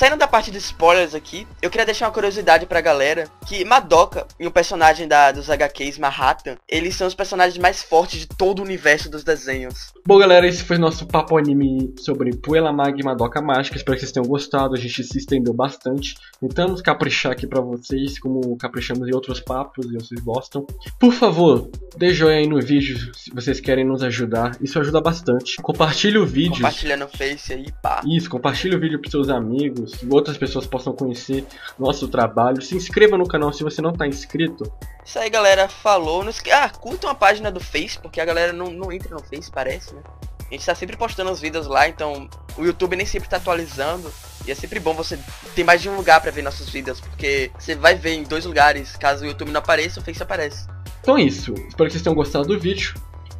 Saindo 0.00 0.16
da 0.16 0.26
parte 0.26 0.50
de 0.50 0.56
spoilers 0.56 1.14
aqui, 1.14 1.46
eu 1.60 1.68
queria 1.68 1.84
deixar 1.84 2.06
uma 2.06 2.10
curiosidade 2.10 2.64
pra 2.64 2.80
galera, 2.80 3.28
que 3.46 3.66
Madoka 3.66 4.26
e 4.40 4.46
o 4.46 4.50
personagem 4.50 5.06
da, 5.06 5.30
dos 5.30 5.50
HQs, 5.50 5.98
Manhattan, 5.98 6.56
eles 6.66 6.96
são 6.96 7.06
os 7.06 7.14
personagens 7.14 7.58
mais 7.58 7.82
fortes 7.82 8.20
de 8.20 8.26
todo 8.26 8.60
o 8.60 8.62
universo 8.62 9.10
dos 9.10 9.22
desenhos. 9.22 9.92
Bom 10.06 10.18
galera, 10.18 10.46
esse 10.46 10.64
foi 10.64 10.78
nosso 10.78 11.06
papo 11.06 11.36
anime 11.36 11.92
sobre 11.98 12.34
Puella 12.34 12.72
Mag 12.72 12.98
e 12.98 13.04
Madoka 13.04 13.42
Mágica, 13.42 13.76
espero 13.76 13.94
que 13.94 14.00
vocês 14.00 14.10
tenham 14.10 14.26
gostado, 14.26 14.72
a 14.72 14.78
gente 14.78 15.04
se 15.04 15.18
estendeu 15.18 15.52
bastante, 15.52 16.14
tentamos 16.40 16.80
caprichar 16.80 17.32
aqui 17.32 17.46
pra 17.46 17.60
vocês, 17.60 18.18
como 18.18 18.56
caprichamos 18.56 19.06
em 19.06 19.14
outros 19.14 19.38
papos 19.38 19.84
e 19.84 19.98
vocês 19.98 20.22
gostam. 20.22 20.66
Por 20.98 21.12
favor, 21.12 21.70
dê 21.98 22.14
joinha 22.14 22.38
aí 22.38 22.46
no 22.46 22.58
vídeo 22.58 23.14
se 23.14 23.30
vocês 23.34 23.60
querem 23.60 23.84
nos 23.84 24.02
ajudar, 24.02 24.56
isso 24.62 24.80
ajuda 24.80 25.02
bastante. 25.02 25.56
Compartilhe 25.56 26.16
o 26.16 26.24
vídeo. 26.24 26.56
Compartilha 26.56 26.96
no 26.96 27.06
Face 27.06 27.52
aí, 27.52 27.66
pá. 27.82 28.00
Isso, 28.06 28.30
compartilhe 28.30 28.74
o 28.74 28.80
vídeo 28.80 28.98
pros 28.98 29.10
seus 29.10 29.28
amigos, 29.28 29.89
que 29.96 30.06
outras 30.10 30.36
pessoas 30.38 30.66
possam 30.66 30.92
conhecer 30.92 31.44
nosso 31.78 32.08
trabalho. 32.08 32.62
Se 32.62 32.76
inscreva 32.76 33.16
no 33.16 33.26
canal 33.26 33.52
se 33.52 33.62
você 33.62 33.80
não 33.80 33.90
está 33.90 34.06
inscrito. 34.06 34.70
Isso 35.04 35.18
aí, 35.18 35.30
galera. 35.30 35.68
Falou. 35.68 36.22
Não 36.22 36.30
esque... 36.30 36.50
Ah, 36.50 36.68
curtam 36.68 37.10
a 37.10 37.14
página 37.14 37.50
do 37.50 37.60
Face, 37.60 37.98
porque 37.98 38.20
a 38.20 38.24
galera 38.24 38.52
não, 38.52 38.70
não 38.70 38.92
entra 38.92 39.14
no 39.14 39.22
Face, 39.22 39.50
parece, 39.50 39.94
né? 39.94 40.02
A 40.40 40.52
gente 40.52 40.60
está 40.60 40.74
sempre 40.74 40.96
postando 40.96 41.30
os 41.30 41.40
vídeos 41.40 41.68
lá, 41.68 41.88
então 41.88 42.28
o 42.58 42.64
YouTube 42.64 42.96
nem 42.96 43.06
sempre 43.06 43.28
está 43.28 43.36
atualizando. 43.36 44.12
E 44.44 44.50
é 44.50 44.54
sempre 44.54 44.80
bom 44.80 44.94
você 44.94 45.18
ter 45.54 45.62
mais 45.62 45.80
de 45.80 45.88
um 45.88 45.96
lugar 45.96 46.20
para 46.20 46.32
ver 46.32 46.42
nossos 46.42 46.68
vídeos, 46.68 47.00
porque 47.00 47.52
você 47.56 47.76
vai 47.76 47.94
ver 47.94 48.14
em 48.14 48.24
dois 48.24 48.44
lugares. 48.46 48.96
Caso 48.96 49.24
o 49.24 49.26
YouTube 49.28 49.52
não 49.52 49.60
apareça, 49.60 50.00
o 50.00 50.02
Face 50.02 50.22
aparece. 50.22 50.66
Então 51.00 51.16
é 51.16 51.22
isso. 51.22 51.54
Espero 51.54 51.86
que 51.86 51.92
vocês 51.92 52.02
tenham 52.02 52.16
gostado 52.16 52.46
do 52.46 52.58
vídeo. 52.58 52.94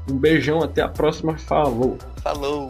Um 0.09 0.17
beijão, 0.17 0.63
até 0.63 0.83
a 0.83 0.89
próxima. 0.89 1.37
Falou. 1.37 1.99
Falou. 2.23 2.69